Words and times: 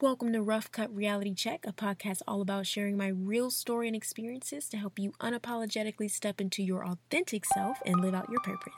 Welcome 0.00 0.32
to 0.32 0.42
Rough 0.42 0.72
Cut 0.72 0.92
Reality 0.92 1.34
Check, 1.34 1.64
a 1.68 1.72
podcast 1.72 2.20
all 2.26 2.42
about 2.42 2.66
sharing 2.66 2.96
my 2.96 3.06
real 3.06 3.48
story 3.48 3.86
and 3.86 3.94
experiences 3.94 4.68
to 4.70 4.76
help 4.76 4.98
you 4.98 5.12
unapologetically 5.20 6.10
step 6.10 6.40
into 6.40 6.64
your 6.64 6.84
authentic 6.84 7.44
self 7.44 7.78
and 7.86 8.00
live 8.00 8.12
out 8.12 8.28
your 8.28 8.40
purpose. 8.40 8.74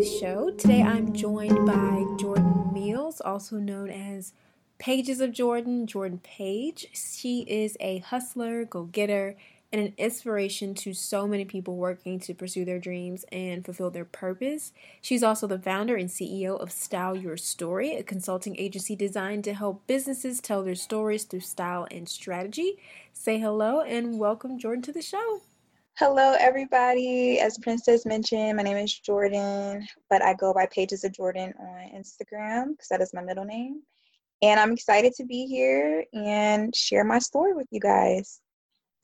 The 0.00 0.06
show. 0.06 0.50
Today 0.52 0.82
I'm 0.82 1.12
joined 1.12 1.66
by 1.66 2.06
Jordan 2.18 2.70
Meals, 2.72 3.20
also 3.20 3.56
known 3.56 3.90
as 3.90 4.32
Pages 4.78 5.20
of 5.20 5.30
Jordan, 5.30 5.86
Jordan 5.86 6.20
Page. 6.22 6.86
She 6.94 7.42
is 7.42 7.76
a 7.80 7.98
hustler, 7.98 8.64
go 8.64 8.84
getter, 8.84 9.36
and 9.70 9.82
an 9.82 9.92
inspiration 9.98 10.74
to 10.76 10.94
so 10.94 11.28
many 11.28 11.44
people 11.44 11.76
working 11.76 12.18
to 12.20 12.32
pursue 12.32 12.64
their 12.64 12.78
dreams 12.78 13.26
and 13.30 13.62
fulfill 13.62 13.90
their 13.90 14.06
purpose. 14.06 14.72
She's 15.02 15.22
also 15.22 15.46
the 15.46 15.58
founder 15.58 15.96
and 15.96 16.08
CEO 16.08 16.58
of 16.58 16.72
Style 16.72 17.14
Your 17.14 17.36
Story, 17.36 17.94
a 17.94 18.02
consulting 18.02 18.58
agency 18.58 18.96
designed 18.96 19.44
to 19.44 19.52
help 19.52 19.86
businesses 19.86 20.40
tell 20.40 20.62
their 20.62 20.74
stories 20.74 21.24
through 21.24 21.40
style 21.40 21.86
and 21.90 22.08
strategy. 22.08 22.78
Say 23.12 23.38
hello 23.38 23.82
and 23.82 24.18
welcome, 24.18 24.58
Jordan, 24.58 24.80
to 24.80 24.92
the 24.92 25.02
show. 25.02 25.42
Hello, 26.00 26.34
everybody. 26.40 27.40
As 27.40 27.58
Princess 27.58 28.06
mentioned, 28.06 28.56
my 28.56 28.62
name 28.62 28.78
is 28.78 28.98
Jordan, 29.00 29.86
but 30.08 30.22
I 30.22 30.32
go 30.32 30.54
by 30.54 30.64
Pages 30.64 31.04
of 31.04 31.12
Jordan 31.12 31.52
on 31.60 31.90
Instagram 31.94 32.70
because 32.70 32.88
that 32.88 33.02
is 33.02 33.12
my 33.12 33.22
middle 33.22 33.44
name. 33.44 33.82
And 34.40 34.58
I'm 34.58 34.72
excited 34.72 35.12
to 35.16 35.26
be 35.26 35.44
here 35.44 36.06
and 36.14 36.74
share 36.74 37.04
my 37.04 37.18
story 37.18 37.52
with 37.52 37.66
you 37.70 37.80
guys. 37.80 38.40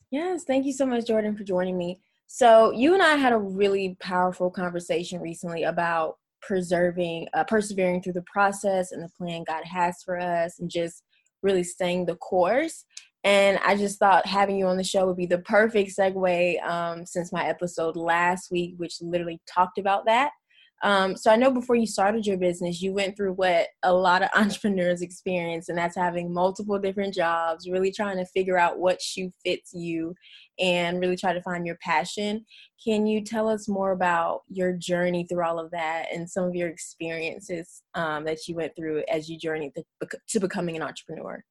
Yes, 0.09 0.43
thank 0.45 0.65
you 0.65 0.73
so 0.73 0.87
much, 0.87 1.05
Jordan, 1.05 1.37
for 1.37 1.43
joining 1.43 1.77
me. 1.77 2.01
So, 2.25 2.71
you 2.71 2.95
and 2.95 3.03
I 3.03 3.13
had 3.13 3.31
a 3.31 3.37
really 3.37 3.95
powerful 3.99 4.49
conversation 4.49 5.21
recently 5.21 5.65
about 5.65 6.15
preserving, 6.41 7.27
uh, 7.35 7.43
persevering 7.43 8.01
through 8.01 8.13
the 8.13 8.25
process 8.25 8.91
and 8.91 9.03
the 9.03 9.11
plan 9.15 9.43
God 9.45 9.65
has 9.65 10.01
for 10.03 10.19
us, 10.19 10.57
and 10.57 10.67
just 10.67 11.03
really 11.43 11.63
staying 11.63 12.07
the 12.07 12.15
course. 12.15 12.85
And 13.27 13.59
I 13.65 13.75
just 13.75 13.99
thought 13.99 14.25
having 14.25 14.57
you 14.57 14.67
on 14.67 14.77
the 14.77 14.85
show 14.85 15.05
would 15.05 15.17
be 15.17 15.25
the 15.25 15.39
perfect 15.39 15.91
segue 15.99 16.63
um, 16.63 17.05
since 17.05 17.33
my 17.33 17.43
episode 17.45 17.97
last 17.97 18.49
week, 18.49 18.75
which 18.77 19.01
literally 19.01 19.41
talked 19.45 19.77
about 19.77 20.05
that. 20.05 20.31
Um, 20.81 21.17
so 21.17 21.29
I 21.29 21.35
know 21.35 21.51
before 21.51 21.75
you 21.75 21.87
started 21.87 22.25
your 22.25 22.37
business, 22.37 22.81
you 22.81 22.93
went 22.93 23.17
through 23.17 23.33
what 23.33 23.67
a 23.83 23.91
lot 23.91 24.21
of 24.23 24.29
entrepreneurs 24.35 25.01
experience, 25.01 25.67
and 25.67 25.77
that's 25.77 25.97
having 25.97 26.33
multiple 26.33 26.79
different 26.79 27.13
jobs, 27.13 27.69
really 27.69 27.91
trying 27.91 28.15
to 28.15 28.25
figure 28.27 28.57
out 28.57 28.79
what 28.79 29.01
shoe 29.01 29.29
fits 29.43 29.73
you 29.73 30.15
and 30.57 31.01
really 31.01 31.17
try 31.17 31.33
to 31.33 31.41
find 31.41 31.65
your 31.65 31.77
passion. 31.83 32.45
Can 32.81 33.05
you 33.05 33.21
tell 33.21 33.49
us 33.49 33.67
more 33.67 33.91
about 33.91 34.43
your 34.47 34.71
journey 34.71 35.25
through 35.27 35.43
all 35.43 35.59
of 35.59 35.69
that 35.71 36.05
and 36.13 36.29
some 36.29 36.45
of 36.45 36.55
your 36.55 36.69
experiences 36.69 37.81
um, 37.93 38.23
that 38.23 38.47
you 38.47 38.55
went 38.55 38.71
through 38.77 39.03
as 39.11 39.27
you 39.27 39.37
journeyed 39.37 39.73
to, 39.75 39.83
to 40.29 40.39
becoming 40.39 40.77
an 40.77 40.81
entrepreneur? 40.81 41.43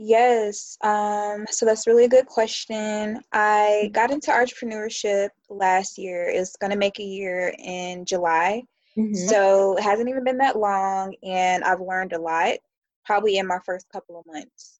Yes, 0.00 0.78
um, 0.82 1.44
so 1.50 1.66
that's 1.66 1.88
really 1.88 2.04
a 2.04 2.08
good 2.08 2.26
question. 2.26 3.20
I 3.32 3.90
got 3.92 4.12
into 4.12 4.30
entrepreneurship 4.30 5.30
last 5.50 5.98
year. 5.98 6.28
It's 6.28 6.54
going 6.54 6.70
to 6.70 6.78
make 6.78 7.00
a 7.00 7.04
year 7.04 7.52
in 7.58 8.04
July. 8.04 8.62
Mm-hmm. 8.96 9.14
So 9.14 9.76
it 9.76 9.82
hasn't 9.82 10.08
even 10.08 10.22
been 10.22 10.38
that 10.38 10.56
long, 10.56 11.16
and 11.24 11.64
I've 11.64 11.80
learned 11.80 12.12
a 12.12 12.20
lot 12.20 12.58
probably 13.04 13.38
in 13.38 13.46
my 13.48 13.58
first 13.66 13.86
couple 13.92 14.20
of 14.20 14.26
months. 14.32 14.78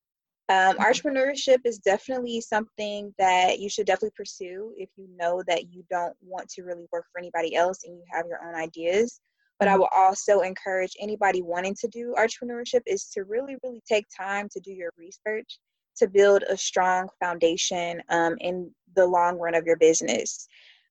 Um, 0.48 0.76
mm-hmm. 0.76 0.82
Entrepreneurship 0.82 1.58
is 1.64 1.78
definitely 1.78 2.40
something 2.40 3.12
that 3.18 3.58
you 3.58 3.68
should 3.68 3.86
definitely 3.86 4.14
pursue 4.16 4.72
if 4.76 4.88
you 4.96 5.08
know 5.18 5.42
that 5.48 5.72
you 5.72 5.84
don't 5.90 6.14
want 6.22 6.48
to 6.50 6.62
really 6.62 6.86
work 6.92 7.06
for 7.10 7.18
anybody 7.18 7.56
else 7.56 7.80
and 7.84 7.96
you 7.96 8.04
have 8.12 8.26
your 8.26 8.46
own 8.46 8.54
ideas. 8.54 9.20
But 9.58 9.68
I 9.68 9.76
will 9.76 9.88
also 9.96 10.40
encourage 10.40 10.92
anybody 11.00 11.42
wanting 11.42 11.74
to 11.80 11.88
do 11.88 12.14
entrepreneurship 12.16 12.82
is 12.86 13.06
to 13.14 13.24
really, 13.24 13.56
really 13.64 13.82
take 13.88 14.06
time 14.16 14.48
to 14.52 14.60
do 14.60 14.72
your 14.72 14.90
research 14.96 15.58
to 15.98 16.08
build 16.08 16.44
a 16.44 16.56
strong 16.56 17.08
foundation 17.20 18.00
um, 18.08 18.36
in 18.40 18.70
the 18.94 19.06
long 19.06 19.36
run 19.38 19.54
of 19.54 19.66
your 19.66 19.76
business. 19.76 20.46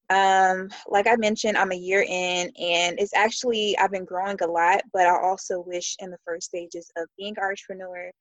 Um, 0.10 0.70
like 0.88 1.08
I 1.08 1.16
mentioned, 1.18 1.58
I'm 1.58 1.72
a 1.72 1.76
year 1.76 2.06
in, 2.08 2.52
and 2.60 3.00
it's 3.00 3.14
actually 3.14 3.78
I've 3.78 3.92
been 3.92 4.06
growing 4.06 4.38
a 4.42 4.48
lot. 4.48 4.82
But 4.94 5.06
I 5.06 5.18
also 5.18 5.62
wish 5.62 5.96
in 6.00 6.12
the 6.12 6.18
first 6.26 6.48
stages 6.48 6.90
of 6.98 7.08
being 7.18 7.36
an 7.38 7.44
entrepreneur 7.44 8.12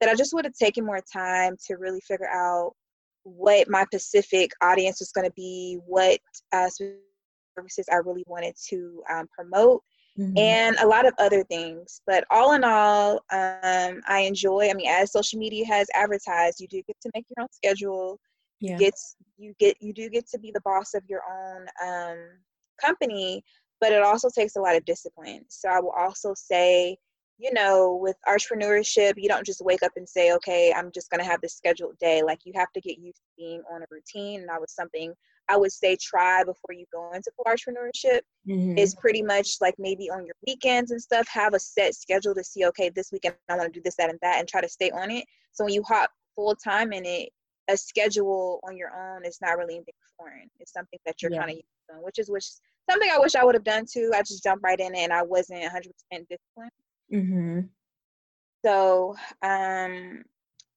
that 0.00 0.10
I 0.10 0.14
just 0.14 0.34
would 0.34 0.44
have 0.44 0.54
taken 0.54 0.84
more 0.84 1.00
time 1.12 1.56
to 1.66 1.76
really 1.76 2.00
figure 2.00 2.28
out 2.28 2.72
what 3.22 3.68
my 3.68 3.84
specific 3.84 4.50
audience 4.62 5.00
was 5.00 5.12
going 5.12 5.26
to 5.26 5.32
be, 5.34 5.78
what 5.86 6.18
uh, 6.52 6.68
services 7.56 7.86
I 7.90 7.96
really 7.96 8.24
wanted 8.26 8.54
to 8.68 9.02
um, 9.10 9.26
promote, 9.34 9.82
Mm-hmm. 10.18 10.38
and 10.38 10.76
a 10.78 10.86
lot 10.86 11.06
of 11.06 11.12
other 11.18 11.44
things. 11.44 12.00
But 12.06 12.24
all 12.30 12.52
in 12.52 12.64
all, 12.64 13.16
um, 13.32 14.00
I 14.08 14.24
enjoy. 14.26 14.70
I 14.70 14.74
mean, 14.74 14.88
as 14.88 15.12
social 15.12 15.38
media 15.38 15.66
has 15.66 15.88
advertised, 15.94 16.58
you 16.58 16.66
do 16.68 16.82
get 16.86 16.96
to 17.02 17.10
make 17.14 17.26
your 17.28 17.42
own 17.42 17.52
schedule. 17.52 18.18
Yeah. 18.60 18.72
You 18.72 18.78
get 18.78 18.94
you 19.36 19.54
get 19.58 19.76
you 19.80 19.92
do 19.92 20.08
get 20.08 20.26
to 20.28 20.38
be 20.38 20.50
the 20.52 20.62
boss 20.62 20.94
of 20.94 21.02
your 21.06 21.20
own 21.30 21.66
um, 21.86 22.18
company, 22.82 23.44
but 23.78 23.92
it 23.92 24.02
also 24.02 24.30
takes 24.34 24.56
a 24.56 24.60
lot 24.60 24.74
of 24.74 24.86
discipline. 24.86 25.44
So 25.48 25.68
I 25.68 25.80
will 25.80 25.92
also 25.98 26.32
say, 26.34 26.96
you 27.38 27.52
know, 27.52 27.98
with 28.00 28.16
entrepreneurship, 28.26 29.14
you 29.18 29.28
don't 29.28 29.44
just 29.44 29.62
wake 29.62 29.82
up 29.82 29.92
and 29.96 30.08
say, 30.08 30.32
okay, 30.32 30.72
I'm 30.74 30.90
just 30.94 31.10
going 31.10 31.22
to 31.22 31.30
have 31.30 31.42
this 31.42 31.56
scheduled 31.56 31.98
day. 31.98 32.22
Like 32.22 32.40
you 32.44 32.54
have 32.56 32.72
to 32.72 32.80
get 32.80 32.98
used 32.98 33.18
to 33.18 33.28
being 33.36 33.62
on 33.70 33.82
a 33.82 33.86
routine, 33.90 34.40
and 34.40 34.48
that 34.48 34.60
was 34.62 34.72
something 34.72 35.12
I 35.48 35.56
would 35.56 35.72
say 35.72 35.96
try 36.00 36.42
before 36.42 36.72
you 36.72 36.84
go 36.92 37.12
into 37.12 37.30
full 37.36 37.44
entrepreneurship 37.46 38.20
mm-hmm. 38.48 38.76
is 38.76 38.94
pretty 38.94 39.22
much 39.22 39.56
like 39.60 39.74
maybe 39.78 40.10
on 40.10 40.24
your 40.26 40.34
weekends 40.46 40.90
and 40.90 41.00
stuff, 41.00 41.26
have 41.28 41.54
a 41.54 41.58
set 41.58 41.94
schedule 41.94 42.34
to 42.34 42.44
see, 42.44 42.64
okay, 42.66 42.88
this 42.88 43.10
weekend 43.12 43.36
I 43.48 43.56
want 43.56 43.72
to 43.72 43.80
do 43.80 43.82
this, 43.84 43.96
that, 43.96 44.10
and 44.10 44.18
that, 44.22 44.38
and 44.38 44.48
try 44.48 44.60
to 44.60 44.68
stay 44.68 44.90
on 44.90 45.10
it. 45.10 45.24
So 45.52 45.64
when 45.64 45.74
you 45.74 45.82
hop 45.82 46.10
full 46.34 46.54
time 46.56 46.92
in 46.92 47.04
it, 47.06 47.30
a 47.68 47.76
schedule 47.76 48.60
on 48.64 48.76
your 48.76 48.90
own 48.94 49.24
is 49.24 49.38
not 49.40 49.58
really 49.58 49.74
anything 49.74 49.94
foreign. 50.16 50.48
It's 50.60 50.72
something 50.72 50.98
that 51.04 51.22
you're 51.22 51.32
yeah. 51.32 51.38
kind 51.38 51.50
of 51.50 51.56
used 51.56 51.66
to, 51.90 51.96
which 52.02 52.18
is 52.18 52.30
which 52.30 52.48
something 52.88 53.10
I 53.12 53.18
wish 53.18 53.34
I 53.34 53.44
would 53.44 53.54
have 53.54 53.64
done 53.64 53.86
too. 53.90 54.12
I 54.14 54.20
just 54.22 54.42
jumped 54.42 54.64
right 54.64 54.78
in 54.78 54.94
and 54.94 55.12
I 55.12 55.22
wasn't 55.22 55.62
100% 55.62 55.72
disciplined. 56.10 56.70
Mm-hmm. 57.12 57.60
So 58.64 59.16
um, 59.42 60.24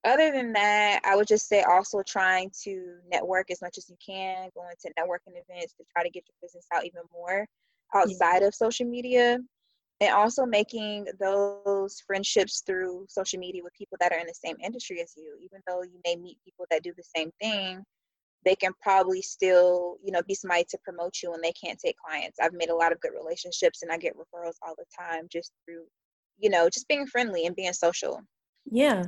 other 0.06 0.32
than 0.32 0.54
that, 0.54 1.02
I 1.04 1.16
would 1.16 1.28
just 1.28 1.48
say 1.48 1.62
also 1.64 2.02
trying 2.08 2.52
to 2.64 2.96
network 3.12 3.52
as 3.52 3.62
much 3.62 3.78
as 3.78 3.90
you 3.90 3.98
can, 4.06 4.50
going 4.56 4.76
to 4.82 4.90
networking 4.98 5.34
events 5.36 5.74
to 5.76 5.84
try 5.92 6.04
to 6.04 6.10
get 6.10 6.24
your 6.28 6.36
business 6.42 6.66
out 6.74 6.86
even 6.86 7.02
more 7.14 7.46
outside 7.94 8.42
yeah. 8.42 8.48
of 8.48 8.56
social 8.56 8.86
media. 8.86 9.40
And 10.02 10.14
also 10.14 10.46
making 10.46 11.08
those 11.20 12.02
friendships 12.08 12.64
through 12.66 13.06
social 13.10 13.38
media 13.38 13.62
with 13.62 13.74
people 13.74 13.98
that 14.00 14.14
are 14.14 14.20
in 14.20 14.28
the 14.28 14.34
same 14.34 14.56
industry 14.64 15.02
as 15.02 15.14
you. 15.18 15.38
Even 15.44 15.60
though 15.68 15.84
you 15.84 16.00
may 16.06 16.16
meet 16.16 16.38
people 16.46 16.66
that 16.72 16.84
do 16.84 16.94
the 16.96 17.04
same 17.14 17.32
thing, 17.42 17.84
they 18.46 18.56
can 18.56 18.72
probably 18.82 19.22
still, 19.22 19.98
you 20.02 20.14
know, 20.14 20.22
be 20.26 20.36
somebody 20.36 20.64
to 20.70 20.78
promote 20.86 21.16
you 21.22 21.32
when 21.32 21.42
they 21.42 21.52
can't 21.52 21.78
take 21.78 21.98
clients. 21.98 22.40
I've 22.42 22.54
made 22.54 22.70
a 22.70 22.76
lot 22.76 22.94
of 22.94 23.02
good 23.02 23.12
relationships 23.14 23.82
and 23.82 23.92
I 23.92 23.98
get 23.98 24.16
referrals 24.16 24.56
all 24.62 24.76
the 24.78 24.86
time 24.98 25.28
just 25.30 25.52
through, 25.66 25.84
you 26.38 26.50
know, 26.50 26.70
just 26.70 26.88
being 26.88 27.06
friendly 27.06 27.46
and 27.46 27.56
being 27.56 27.74
social. 27.74 28.22
Yeah. 28.72 29.04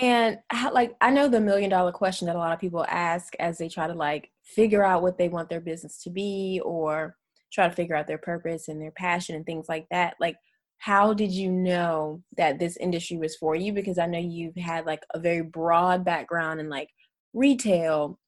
And 0.00 0.38
how, 0.48 0.72
like 0.72 0.96
I 1.00 1.10
know 1.10 1.28
the 1.28 1.40
million 1.40 1.70
dollar 1.70 1.92
question 1.92 2.26
that 2.26 2.36
a 2.36 2.38
lot 2.38 2.52
of 2.52 2.60
people 2.60 2.84
ask 2.88 3.34
as 3.38 3.58
they 3.58 3.68
try 3.68 3.86
to 3.86 3.94
like 3.94 4.30
figure 4.42 4.84
out 4.84 5.02
what 5.02 5.18
they 5.18 5.28
want 5.28 5.50
their 5.50 5.60
business 5.60 6.02
to 6.04 6.10
be 6.10 6.60
or 6.64 7.16
try 7.52 7.68
to 7.68 7.74
figure 7.74 7.94
out 7.94 8.06
their 8.06 8.18
purpose 8.18 8.68
and 8.68 8.80
their 8.80 8.92
passion 8.92 9.36
and 9.36 9.44
things 9.44 9.68
like 9.68 9.86
that. 9.90 10.14
Like 10.18 10.36
how 10.78 11.12
did 11.12 11.30
you 11.30 11.52
know 11.52 12.22
that 12.36 12.58
this 12.58 12.76
industry 12.78 13.16
was 13.16 13.36
for 13.36 13.54
you 13.54 13.72
because 13.72 13.98
I 13.98 14.06
know 14.06 14.18
you've 14.18 14.56
had 14.56 14.86
like 14.86 15.04
a 15.14 15.20
very 15.20 15.42
broad 15.42 16.04
background 16.04 16.58
in 16.58 16.68
like 16.68 16.88
retail, 17.34 18.18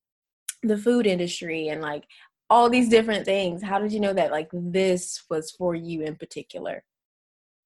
the 0.62 0.78
food 0.78 1.06
industry 1.06 1.68
and 1.68 1.80
like 1.80 2.04
all 2.50 2.70
these 2.70 2.88
different 2.88 3.24
things. 3.24 3.62
How 3.62 3.78
did 3.78 3.90
you 3.90 4.00
know 4.00 4.12
that 4.12 4.30
like 4.30 4.48
this 4.52 5.24
was 5.30 5.50
for 5.50 5.74
you 5.74 6.02
in 6.02 6.14
particular? 6.16 6.84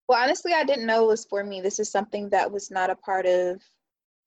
Well, 0.08 0.22
honestly, 0.22 0.52
I 0.52 0.64
didn't 0.64 0.86
know 0.86 1.04
it 1.04 1.08
was 1.08 1.24
for 1.24 1.44
me. 1.44 1.60
This 1.60 1.78
is 1.78 1.90
something 1.90 2.28
that 2.28 2.50
was 2.50 2.70
not 2.70 2.90
a 2.90 2.96
part 2.96 3.24
of 3.24 3.62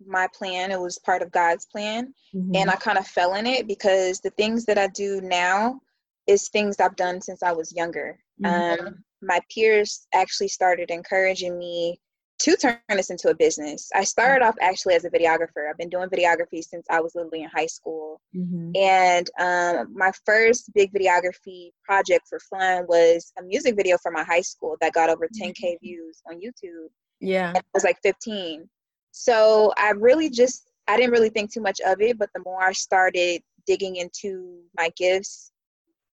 my 0.06 0.28
plan. 0.34 0.72
It 0.72 0.80
was 0.80 1.00
part 1.00 1.22
of 1.22 1.32
God's 1.32 1.66
plan. 1.66 2.14
Mm-hmm. 2.36 2.56
And 2.56 2.70
I 2.70 2.76
kind 2.76 2.98
of 2.98 3.08
fell 3.08 3.36
in 3.36 3.46
it 3.46 3.68
because 3.68 4.20
the 4.20 4.30
things 4.32 4.66
that 4.66 4.78
I 4.78 4.88
do 4.88 5.22
now 5.22 5.80
is 6.28 6.50
things 6.50 6.80
I've 6.80 6.96
done 6.96 7.22
since 7.22 7.42
I 7.42 7.52
was 7.54 7.74
younger. 7.76 8.20
Mm-hmm. 8.44 8.88
Um, 8.88 9.04
my 9.22 9.40
peers 9.54 10.08
actually 10.14 10.50
started 10.50 10.92
encouraging 10.92 11.58
me 11.58 12.00
to 12.40 12.56
turn 12.56 12.78
this 12.90 13.10
into 13.10 13.30
a 13.30 13.36
business. 13.36 13.90
I 13.96 14.04
started 14.04 14.46
off 14.46 14.56
actually 14.62 14.94
as 14.94 15.06
a 15.06 15.10
videographer. 15.10 15.68
I've 15.68 15.78
been 15.78 15.90
doing 15.90 16.10
videography 16.10 16.64
since 16.64 16.86
I 16.90 17.02
was 17.02 17.16
literally 17.16 17.44
in 17.44 17.50
high 17.50 17.66
school. 17.66 18.22
Mm-hmm. 18.36 18.72
And 18.76 19.30
um, 19.40 19.94
my 19.96 20.12
first 20.24 20.72
big 20.76 20.94
videography 20.94 21.72
project 21.84 22.28
for 22.30 22.40
fun 22.40 22.86
was 22.88 23.34
a 23.40 23.44
music 23.44 23.76
video 23.76 23.98
for 23.98 24.12
my 24.12 24.24
high 24.24 24.42
school 24.42 24.78
that 24.82 24.94
got 24.94 25.10
over 25.10 25.28
10K 25.28 25.54
mm-hmm. 25.54 25.86
views 25.86 26.22
on 26.30 26.40
YouTube. 26.40 26.90
Yeah. 27.20 27.54
I 27.56 27.62
was 27.74 27.84
like 27.84 27.98
15. 28.04 28.70
So 29.20 29.74
I 29.78 29.92
really 29.92 30.30
just, 30.30 30.70
I 30.88 30.96
didn't 30.96 31.12
really 31.12 31.30
think 31.30 31.52
too 31.52 31.62
much 31.62 31.80
of 31.82 32.02
it. 32.02 32.18
But 32.18 32.30
the 32.34 32.44
more 32.46 32.64
I 32.64 32.74
started 32.74 33.42
digging 33.66 33.98
into 33.98 34.60
my 34.78 34.90
gifts, 34.96 35.52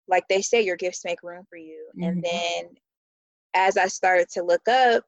like 0.07 0.25
they 0.27 0.41
say, 0.41 0.61
your 0.61 0.75
gifts 0.75 1.05
make 1.05 1.23
room 1.23 1.45
for 1.49 1.57
you. 1.57 1.87
Mm-hmm. 1.97 2.03
And 2.03 2.23
then 2.23 2.63
as 3.53 3.77
I 3.77 3.87
started 3.87 4.29
to 4.31 4.43
look 4.43 4.67
up, 4.67 5.03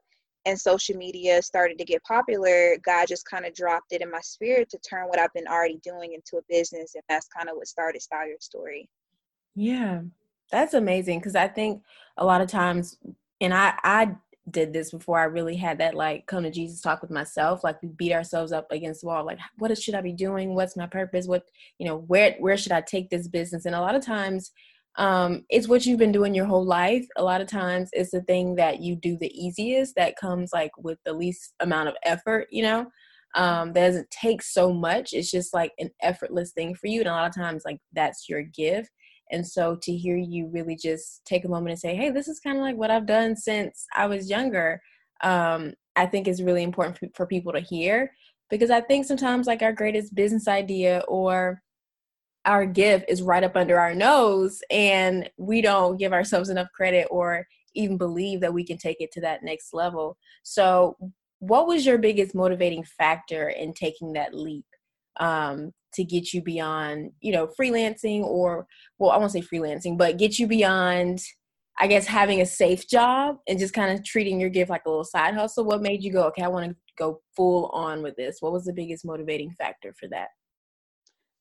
and 0.47 0.59
social 0.59 0.97
media 0.97 1.39
started 1.39 1.77
to 1.77 1.85
get 1.85 2.03
popular, 2.03 2.75
God 2.83 3.07
just 3.07 3.25
kind 3.25 3.45
of 3.45 3.53
dropped 3.53 3.91
it 3.91 4.01
in 4.01 4.09
my 4.09 4.21
spirit 4.21 4.69
to 4.69 4.79
turn 4.79 5.07
what 5.07 5.19
I've 5.19 5.33
been 5.33 5.45
already 5.47 5.79
doing 5.83 6.13
into 6.13 6.37
a 6.37 6.41
business. 6.49 6.95
And 6.95 7.03
that's 7.07 7.27
kind 7.27 7.47
of 7.47 7.57
what 7.57 7.67
started 7.67 8.01
Style 8.01 8.27
Your 8.27 8.37
Story. 8.39 8.89
Yeah, 9.53 10.01
that's 10.51 10.73
amazing. 10.73 11.19
Because 11.19 11.35
I 11.35 11.47
think 11.47 11.83
a 12.17 12.25
lot 12.25 12.41
of 12.41 12.47
times, 12.49 12.97
and 13.39 13.53
I, 13.53 13.73
I 13.83 14.15
did 14.49 14.73
this 14.73 14.91
before 14.91 15.19
I 15.19 15.25
really 15.25 15.55
had 15.55 15.77
that 15.77 15.93
like 15.93 16.25
come 16.25 16.43
to 16.43 16.51
Jesus 16.51 16.81
talk 16.81 17.01
with 17.01 17.11
myself. 17.11 17.63
Like 17.63 17.81
we 17.81 17.89
beat 17.89 18.11
ourselves 18.11 18.51
up 18.51 18.67
against 18.71 19.01
the 19.01 19.07
wall. 19.07 19.25
Like, 19.25 19.39
what 19.57 19.77
should 19.77 19.95
I 19.95 20.01
be 20.01 20.13
doing? 20.13 20.55
What's 20.55 20.75
my 20.75 20.87
purpose? 20.87 21.27
What, 21.27 21.43
you 21.77 21.87
know, 21.87 21.97
where, 22.07 22.35
where 22.39 22.57
should 22.57 22.71
I 22.71 22.81
take 22.81 23.09
this 23.09 23.27
business? 23.27 23.65
And 23.65 23.75
a 23.75 23.81
lot 23.81 23.95
of 23.95 24.03
times, 24.03 24.51
um, 24.97 25.45
it's 25.49 25.67
what 25.67 25.85
you've 25.85 25.99
been 25.99 26.11
doing 26.11 26.33
your 26.33 26.45
whole 26.45 26.65
life. 26.65 27.05
A 27.15 27.23
lot 27.23 27.39
of 27.39 27.47
times 27.47 27.89
it's 27.93 28.11
the 28.11 28.23
thing 28.23 28.55
that 28.55 28.81
you 28.81 28.95
do 28.95 29.15
the 29.17 29.31
easiest 29.33 29.95
that 29.95 30.17
comes 30.17 30.51
like 30.51 30.71
with 30.77 30.97
the 31.05 31.13
least 31.13 31.53
amount 31.59 31.89
of 31.89 31.95
effort, 32.03 32.47
you 32.51 32.63
know? 32.63 32.87
Um, 33.33 33.71
that 33.73 33.87
doesn't 33.87 34.11
take 34.11 34.41
so 34.41 34.73
much. 34.73 35.13
It's 35.13 35.31
just 35.31 35.53
like 35.53 35.71
an 35.79 35.89
effortless 36.01 36.51
thing 36.51 36.75
for 36.75 36.87
you. 36.87 36.99
And 36.99 37.07
a 37.07 37.13
lot 37.13 37.29
of 37.29 37.35
times 37.35 37.63
like 37.63 37.79
that's 37.93 38.27
your 38.27 38.41
gift. 38.41 38.89
And 39.31 39.47
so 39.47 39.77
to 39.81 39.95
hear 39.95 40.17
you 40.17 40.47
really 40.47 40.75
just 40.75 41.23
take 41.25 41.45
a 41.45 41.49
moment 41.49 41.71
and 41.71 41.79
say, 41.79 41.95
hey, 41.95 42.09
this 42.09 42.27
is 42.27 42.39
kind 42.39 42.57
of 42.57 42.63
like 42.63 42.75
what 42.75 42.91
I've 42.91 43.05
done 43.05 43.35
since 43.35 43.85
I 43.95 44.07
was 44.07 44.29
younger, 44.29 44.81
um, 45.23 45.73
I 45.95 46.05
think 46.05 46.27
is 46.27 46.43
really 46.43 46.63
important 46.63 46.97
for, 46.97 47.07
for 47.15 47.25
people 47.25 47.53
to 47.53 47.59
hear 47.59 48.11
because 48.49 48.69
I 48.69 48.81
think 48.81 49.05
sometimes 49.05 49.47
like 49.47 49.61
our 49.61 49.73
greatest 49.73 50.13
business 50.13 50.47
idea 50.47 51.03
or 51.07 51.61
our 52.45 52.65
gift 52.65 53.05
is 53.07 53.21
right 53.21 53.43
up 53.43 53.55
under 53.55 53.79
our 53.79 53.93
nose 53.93 54.61
and 54.69 55.29
we 55.37 55.61
don't 55.61 55.97
give 55.97 56.11
ourselves 56.11 56.49
enough 56.49 56.67
credit 56.75 57.07
or 57.09 57.47
even 57.75 57.97
believe 57.97 58.41
that 58.41 58.53
we 58.53 58.65
can 58.65 58.77
take 58.77 58.99
it 58.99 59.11
to 59.13 59.21
that 59.21 59.43
next 59.43 59.73
level. 59.73 60.17
So, 60.43 60.97
what 61.39 61.67
was 61.67 61.85
your 61.85 61.97
biggest 61.97 62.35
motivating 62.35 62.83
factor 62.83 63.49
in 63.49 63.73
taking 63.73 64.13
that 64.13 64.35
leap 64.35 64.65
um, 65.19 65.71
to 65.93 66.03
get 66.03 66.33
you 66.33 66.41
beyond, 66.41 67.11
you 67.19 67.31
know, 67.31 67.47
freelancing 67.59 68.21
or, 68.21 68.65
well, 68.97 69.11
I 69.11 69.17
won't 69.17 69.31
say 69.31 69.41
freelancing, 69.41 69.97
but 69.97 70.17
get 70.17 70.39
you 70.39 70.47
beyond, 70.47 71.19
I 71.79 71.87
guess, 71.87 72.05
having 72.05 72.41
a 72.41 72.45
safe 72.45 72.87
job 72.87 73.37
and 73.47 73.59
just 73.59 73.73
kind 73.73 73.97
of 73.97 74.03
treating 74.05 74.39
your 74.39 74.49
gift 74.49 74.69
like 74.69 74.83
a 74.85 74.89
little 74.89 75.03
side 75.03 75.33
hustle? 75.33 75.65
What 75.65 75.81
made 75.81 76.03
you 76.03 76.11
go, 76.11 76.23
okay, 76.25 76.43
I 76.43 76.47
want 76.47 76.69
to 76.69 76.75
go 76.97 77.21
full 77.35 77.67
on 77.67 78.01
with 78.01 78.15
this? 78.15 78.37
What 78.39 78.53
was 78.53 78.65
the 78.65 78.73
biggest 78.73 79.05
motivating 79.05 79.51
factor 79.57 79.93
for 79.99 80.07
that? 80.09 80.27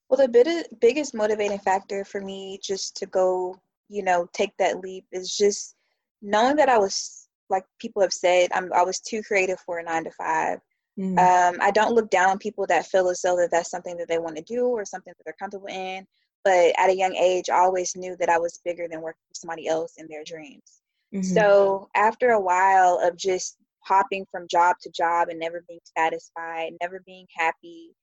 Well, 0.09 0.19
the 0.19 0.29
bit, 0.29 0.81
biggest 0.81 1.15
motivating 1.15 1.59
factor 1.61 2.05
for 2.05 2.21
me 2.21 2.59
just 2.63 2.97
to 2.97 3.07
go, 3.07 3.57
you 3.89 4.03
know, 4.03 4.27
take 4.33 4.57
that 4.59 4.81
leap 4.81 5.05
is 5.13 5.37
just 5.37 5.77
knowing 6.21 6.57
that 6.57 6.69
I 6.69 6.79
was, 6.79 7.29
like 7.49 7.65
people 7.81 8.03
have 8.03 8.13
said, 8.13 8.51
I'm, 8.53 8.73
I 8.73 8.83
was 8.83 9.01
too 9.01 9.23
creative 9.23 9.61
for 9.61 9.79
a 9.79 9.85
nine 9.85 10.05
to 10.05 10.11
5 10.11 10.59
mm-hmm. 11.01 11.19
um, 11.19 11.61
I 11.61 11.71
don't 11.71 11.95
look 11.95 12.11
down 12.11 12.31
on 12.31 12.39
people 12.39 12.67
that 12.69 12.87
feel 12.87 13.09
as 13.09 13.21
though 13.23 13.37
that 13.37 13.51
that's 13.51 13.71
something 13.71 13.97
that 13.97 14.09
they 14.09 14.19
want 14.19 14.37
to 14.37 14.43
do 14.43 14.67
or 14.67 14.85
something 14.85 15.13
that 15.17 15.25
they're 15.25 15.35
comfortable 15.39 15.69
in. 15.69 16.07
But 16.45 16.73
at 16.79 16.91
a 16.91 16.97
young 16.97 17.15
age, 17.17 17.51
I 17.51 17.59
always 17.59 17.97
knew 17.97 18.17
that 18.19 18.29
I 18.29 18.39
was 18.39 18.61
bigger 18.65 18.89
than 18.89 19.03
working 19.03 19.21
for 19.29 19.35
somebody 19.35 19.67
else 19.67 19.95
in 19.99 20.07
their 20.09 20.25
dreams. 20.25 20.81
Mm-hmm. 21.15 21.35
So 21.35 21.89
after 21.95 22.31
a 22.31 22.41
while 22.41 23.01
of 23.03 23.17
just 23.17 23.57
hopping 23.85 24.27
from 24.31 24.47
job 24.49 24.77
to 24.83 24.91
job 24.91 25.29
and 25.29 25.39
never 25.39 25.65
being 25.69 25.81
satisfied, 25.97 26.73
never 26.81 27.03
being 27.05 27.27
happy, 27.37 27.95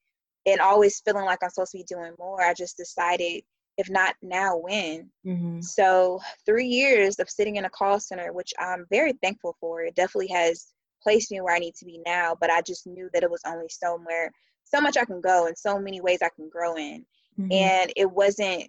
and 0.46 0.60
always 0.60 1.00
feeling 1.00 1.24
like 1.24 1.38
I'm 1.42 1.50
supposed 1.50 1.72
to 1.72 1.78
be 1.78 1.84
doing 1.84 2.12
more, 2.18 2.42
I 2.42 2.54
just 2.54 2.76
decided, 2.76 3.42
if 3.76 3.90
not 3.90 4.14
now, 4.22 4.56
when? 4.56 5.10
Mm-hmm. 5.26 5.60
So, 5.60 6.20
three 6.46 6.66
years 6.66 7.18
of 7.18 7.28
sitting 7.28 7.56
in 7.56 7.64
a 7.64 7.70
call 7.70 8.00
center, 8.00 8.32
which 8.32 8.52
I'm 8.58 8.86
very 8.90 9.12
thankful 9.22 9.56
for, 9.60 9.82
it 9.82 9.94
definitely 9.94 10.28
has 10.28 10.68
placed 11.02 11.30
me 11.30 11.40
where 11.40 11.54
I 11.54 11.58
need 11.58 11.74
to 11.76 11.84
be 11.84 12.00
now. 12.04 12.36
But 12.40 12.50
I 12.50 12.60
just 12.62 12.86
knew 12.86 13.08
that 13.12 13.22
it 13.22 13.30
was 13.30 13.42
only 13.46 13.68
somewhere, 13.68 14.30
so 14.64 14.80
much 14.80 14.96
I 14.96 15.04
can 15.04 15.20
go, 15.20 15.46
and 15.46 15.56
so 15.56 15.78
many 15.78 16.00
ways 16.00 16.20
I 16.22 16.30
can 16.34 16.48
grow 16.48 16.76
in. 16.76 17.04
Mm-hmm. 17.38 17.52
And 17.52 17.92
it 17.96 18.10
wasn't 18.10 18.68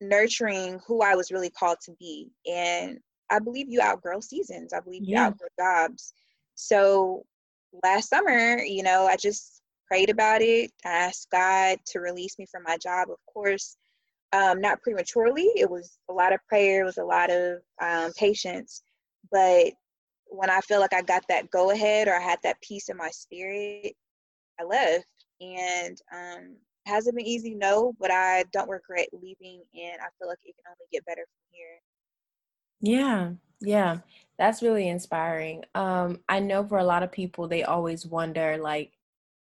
nurturing 0.00 0.80
who 0.86 1.02
I 1.02 1.14
was 1.14 1.30
really 1.30 1.50
called 1.50 1.78
to 1.84 1.92
be. 1.98 2.30
And 2.50 2.98
I 3.30 3.38
believe 3.38 3.68
you 3.68 3.80
outgrow 3.80 4.20
seasons. 4.20 4.72
I 4.72 4.80
believe 4.80 5.02
yeah. 5.04 5.20
you 5.20 5.26
outgrow 5.26 5.48
jobs. 5.58 6.12
So 6.54 7.24
last 7.84 8.08
summer, 8.08 8.58
you 8.58 8.82
know, 8.82 9.06
I 9.06 9.16
just 9.16 9.62
prayed 9.86 10.10
about 10.10 10.42
it. 10.42 10.70
I 10.84 10.90
asked 10.90 11.28
God 11.30 11.78
to 11.86 12.00
release 12.00 12.38
me 12.38 12.46
from 12.50 12.62
my 12.64 12.76
job, 12.76 13.08
of 13.10 13.18
course, 13.32 13.76
um, 14.32 14.60
not 14.60 14.82
prematurely. 14.82 15.48
It 15.56 15.70
was 15.70 15.98
a 16.08 16.12
lot 16.12 16.32
of 16.32 16.40
prayer, 16.48 16.82
it 16.82 16.84
was 16.84 16.98
a 16.98 17.04
lot 17.04 17.30
of 17.30 17.58
um, 17.80 18.12
patience. 18.16 18.82
But 19.30 19.72
when 20.30 20.50
I 20.50 20.60
feel 20.60 20.80
like 20.80 20.94
I 20.94 21.02
got 21.02 21.24
that 21.28 21.50
go 21.50 21.70
ahead 21.70 22.08
or 22.08 22.14
I 22.14 22.22
had 22.22 22.38
that 22.42 22.60
peace 22.62 22.88
in 22.88 22.96
my 22.96 23.10
spirit, 23.10 23.94
I 24.58 24.64
left. 24.64 25.04
And 25.40 25.96
um, 26.12 26.56
hasn't 26.86 27.16
been 27.16 27.26
easy, 27.26 27.54
no, 27.54 27.94
but 27.98 28.10
I 28.10 28.44
don't 28.52 28.68
regret 28.68 29.08
leaving, 29.12 29.62
and 29.74 30.00
I 30.00 30.08
feel 30.18 30.28
like 30.28 30.38
it 30.44 30.54
can 30.56 30.68
only 30.68 30.86
get 30.92 31.06
better 31.06 31.22
from 31.22 31.50
here. 31.52 31.80
Yeah, 32.82 33.30
yeah, 33.60 33.98
that's 34.38 34.62
really 34.62 34.88
inspiring. 34.88 35.64
Um, 35.74 36.20
I 36.28 36.40
know 36.40 36.66
for 36.66 36.78
a 36.78 36.84
lot 36.84 37.02
of 37.02 37.12
people, 37.12 37.48
they 37.48 37.62
always 37.62 38.06
wonder, 38.06 38.58
like, 38.58 38.92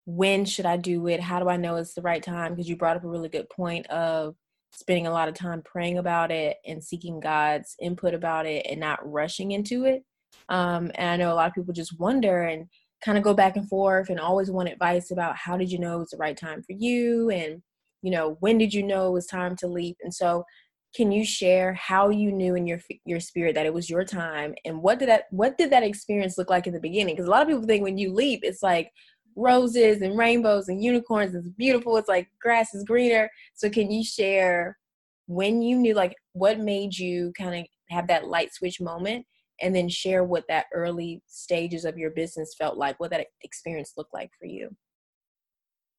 when 0.05 0.45
should 0.45 0.65
I 0.65 0.77
do 0.77 1.07
it? 1.07 1.19
How 1.19 1.39
do 1.39 1.49
I 1.49 1.57
know 1.57 1.75
it's 1.75 1.93
the 1.93 2.01
right 2.01 2.23
time? 2.23 2.53
Because 2.53 2.69
you 2.69 2.75
brought 2.75 2.97
up 2.97 3.03
a 3.03 3.09
really 3.09 3.29
good 3.29 3.49
point 3.49 3.87
of 3.87 4.35
spending 4.71 5.07
a 5.07 5.11
lot 5.11 5.27
of 5.27 5.35
time 5.35 5.61
praying 5.61 5.97
about 5.97 6.31
it 6.31 6.57
and 6.65 6.83
seeking 6.83 7.19
God's 7.19 7.75
input 7.81 8.13
about 8.13 8.45
it 8.45 8.65
and 8.69 8.79
not 8.79 8.99
rushing 9.03 9.51
into 9.51 9.85
it. 9.85 10.03
Um, 10.49 10.91
and 10.95 11.09
I 11.09 11.17
know 11.17 11.33
a 11.33 11.35
lot 11.35 11.47
of 11.47 11.53
people 11.53 11.73
just 11.73 11.99
wonder 11.99 12.43
and 12.43 12.67
kind 13.03 13.17
of 13.17 13.23
go 13.23 13.33
back 13.33 13.55
and 13.55 13.67
forth 13.67 14.09
and 14.09 14.19
always 14.19 14.51
want 14.51 14.69
advice 14.69 15.11
about 15.11 15.35
how 15.35 15.57
did 15.57 15.71
you 15.71 15.79
know 15.79 15.97
it 15.97 15.99
was 15.99 16.09
the 16.09 16.17
right 16.17 16.37
time 16.37 16.61
for 16.61 16.73
you 16.73 17.31
and 17.31 17.61
you 18.03 18.11
know 18.11 18.37
when 18.41 18.59
did 18.59 18.73
you 18.73 18.83
know 18.83 19.07
it 19.07 19.13
was 19.13 19.25
time 19.25 19.55
to 19.55 19.65
leap 19.67 19.97
and 20.03 20.13
so 20.13 20.43
can 20.95 21.11
you 21.11 21.25
share 21.25 21.73
how 21.73 22.09
you 22.09 22.31
knew 22.31 22.53
in 22.53 22.67
your 22.67 22.79
your 23.05 23.19
spirit 23.19 23.55
that 23.55 23.65
it 23.65 23.73
was 23.73 23.89
your 23.89 24.03
time 24.03 24.53
and 24.65 24.79
what 24.79 24.99
did 24.99 25.09
that 25.09 25.23
what 25.31 25.57
did 25.57 25.71
that 25.71 25.81
experience 25.81 26.37
look 26.37 26.51
like 26.51 26.67
in 26.67 26.73
the 26.73 26.79
beginning 26.79 27.15
because 27.15 27.25
a 27.25 27.31
lot 27.31 27.41
of 27.41 27.47
people 27.47 27.63
think 27.63 27.81
when 27.81 27.97
you 27.97 28.13
leap 28.13 28.41
it's 28.43 28.61
like 28.61 28.91
roses 29.35 30.01
and 30.01 30.17
rainbows 30.17 30.69
and 30.69 30.83
unicorns. 30.83 31.35
It's 31.35 31.47
beautiful. 31.47 31.97
It's 31.97 32.09
like 32.09 32.29
grass 32.41 32.73
is 32.73 32.83
greener. 32.83 33.29
So 33.53 33.69
can 33.69 33.91
you 33.91 34.03
share 34.03 34.77
when 35.27 35.61
you 35.61 35.77
knew 35.77 35.93
like 35.93 36.15
what 36.33 36.59
made 36.59 36.97
you 36.97 37.31
kind 37.37 37.61
of 37.61 37.65
have 37.89 38.07
that 38.07 38.27
light 38.27 38.53
switch 38.53 38.81
moment 38.81 39.25
and 39.61 39.75
then 39.75 39.89
share 39.89 40.23
what 40.23 40.45
that 40.47 40.65
early 40.73 41.21
stages 41.27 41.85
of 41.85 41.97
your 41.97 42.11
business 42.11 42.55
felt 42.57 42.77
like, 42.77 42.99
what 42.99 43.11
that 43.11 43.27
experience 43.43 43.93
looked 43.97 44.13
like 44.13 44.31
for 44.39 44.45
you? 44.45 44.75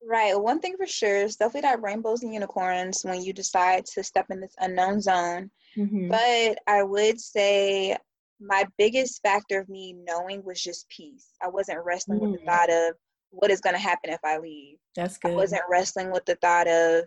Right. 0.04 0.34
One 0.38 0.60
thing 0.60 0.74
for 0.76 0.86
sure 0.86 1.16
is 1.16 1.36
definitely 1.36 1.62
that 1.62 1.82
rainbows 1.82 2.22
and 2.22 2.34
unicorns 2.34 3.02
when 3.04 3.22
you 3.22 3.32
decide 3.32 3.86
to 3.94 4.02
step 4.02 4.26
in 4.30 4.40
this 4.40 4.54
unknown 4.58 5.00
zone. 5.00 5.50
Mm-hmm. 5.76 6.08
But 6.08 6.58
I 6.66 6.82
would 6.82 7.20
say 7.20 7.96
my 8.40 8.66
biggest 8.78 9.22
factor 9.22 9.60
of 9.60 9.68
me 9.68 9.94
knowing 10.06 10.42
was 10.44 10.60
just 10.60 10.88
peace. 10.88 11.28
I 11.40 11.48
wasn't 11.48 11.84
wrestling 11.84 12.18
mm-hmm. 12.18 12.32
with 12.32 12.40
the 12.40 12.46
mm. 12.46 12.50
thought 12.50 12.70
of, 12.70 12.94
what 13.34 13.50
is 13.50 13.62
going 13.62 13.74
to 13.74 13.80
happen 13.80 14.10
if 14.10 14.20
I 14.24 14.36
leave. 14.36 14.76
That's 14.94 15.16
good. 15.16 15.30
I 15.30 15.34
wasn't 15.34 15.62
wrestling 15.70 16.12
with 16.12 16.26
the 16.26 16.34
thought 16.34 16.68
of, 16.68 17.04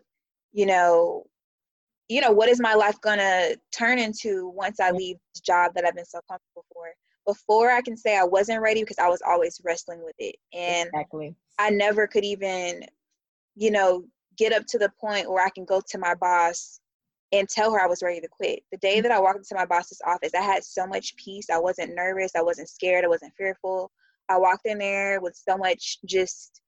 you 0.53 0.65
know, 0.65 1.25
you 2.07 2.21
know, 2.21 2.31
what 2.31 2.49
is 2.49 2.59
my 2.59 2.73
life 2.73 2.99
going 3.01 3.17
to 3.17 3.57
turn 3.75 3.99
into 3.99 4.49
once 4.49 4.79
I 4.79 4.91
leave 4.91 5.17
this 5.33 5.41
job 5.41 5.73
that 5.75 5.85
I've 5.85 5.95
been 5.95 6.05
so 6.05 6.19
comfortable 6.29 6.65
for? 6.73 6.85
Before 7.25 7.71
I 7.71 7.81
can 7.81 7.97
say 7.97 8.17
I 8.17 8.23
wasn't 8.23 8.61
ready 8.61 8.81
because 8.81 8.99
I 8.99 9.09
was 9.09 9.21
always 9.25 9.59
wrestling 9.63 10.03
with 10.03 10.15
it. 10.19 10.35
And 10.53 10.89
exactly. 10.93 11.35
I 11.57 11.71
never 11.71 12.05
could 12.05 12.23
even, 12.23 12.83
you 13.55 13.71
know, 13.71 14.03
get 14.37 14.53
up 14.53 14.65
to 14.67 14.77
the 14.77 14.91
point 15.01 15.29
where 15.29 15.43
I 15.43 15.49
can 15.49 15.65
go 15.65 15.81
to 15.89 15.97
my 15.97 16.13
boss 16.13 16.79
and 17.31 17.49
tell 17.49 17.71
her 17.71 17.81
I 17.81 17.87
was 17.87 18.03
ready 18.03 18.21
to 18.21 18.27
quit. 18.27 18.59
The 18.71 18.77
day 18.77 19.01
that 19.01 19.11
I 19.11 19.19
walked 19.19 19.39
into 19.39 19.55
my 19.55 19.65
boss's 19.65 20.01
office, 20.05 20.33
I 20.35 20.41
had 20.41 20.63
so 20.63 20.85
much 20.85 21.15
peace. 21.17 21.47
I 21.51 21.57
wasn't 21.57 21.95
nervous. 21.95 22.31
I 22.35 22.43
wasn't 22.43 22.69
scared. 22.69 23.03
I 23.03 23.09
wasn't 23.09 23.33
fearful. 23.35 23.91
I 24.29 24.37
walked 24.37 24.65
in 24.65 24.77
there 24.77 25.19
with 25.21 25.35
so 25.35 25.57
much 25.57 25.97
just 26.05 26.61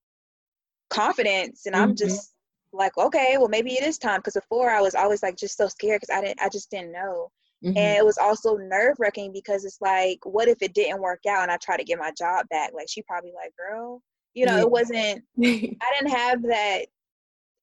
confidence, 0.90 1.66
and 1.66 1.76
mm-hmm. 1.76 1.84
I'm 1.84 1.96
just 1.96 2.34
like, 2.78 2.98
okay, 2.98 3.36
well 3.38 3.50
maybe 3.50 3.74
it 3.74 3.84
is 3.84 3.98
time. 3.98 4.20
Because 4.20 4.34
before 4.34 4.70
I 4.70 4.82
was 4.82 4.96
always 4.96 5.24
like 5.24 5.38
just 5.38 5.58
so 5.58 5.68
scared 5.68 6.02
because 6.02 6.16
I 6.16 6.22
didn't, 6.22 6.42
I 6.42 6.50
just 6.50 6.72
didn't 6.72 6.92
know. 6.92 7.30
Mm-hmm. 7.64 7.78
And 7.78 7.98
it 7.98 8.06
was 8.06 8.18
also 8.18 8.56
nerve 8.58 8.98
wracking 9.00 9.34
because 9.34 9.66
it's 9.66 9.82
like, 9.82 10.20
what 10.24 10.48
if 10.48 10.62
it 10.62 10.74
didn't 10.74 11.02
work 11.02 11.22
out 11.28 11.42
and 11.44 11.52
I 11.52 11.58
try 11.58 11.76
to 11.76 11.84
get 11.84 12.00
my 12.00 12.12
job 12.18 12.48
back? 12.50 12.72
Like 12.74 12.88
she 12.88 13.02
probably 13.02 13.32
like, 13.34 13.54
girl, 13.58 14.02
you 14.34 14.46
know, 14.46 14.58
yeah. 14.58 14.62
it 14.62 14.72
wasn't 14.72 15.24
I 15.44 15.92
didn't 16.00 16.16
have 16.16 16.44
that 16.44 16.86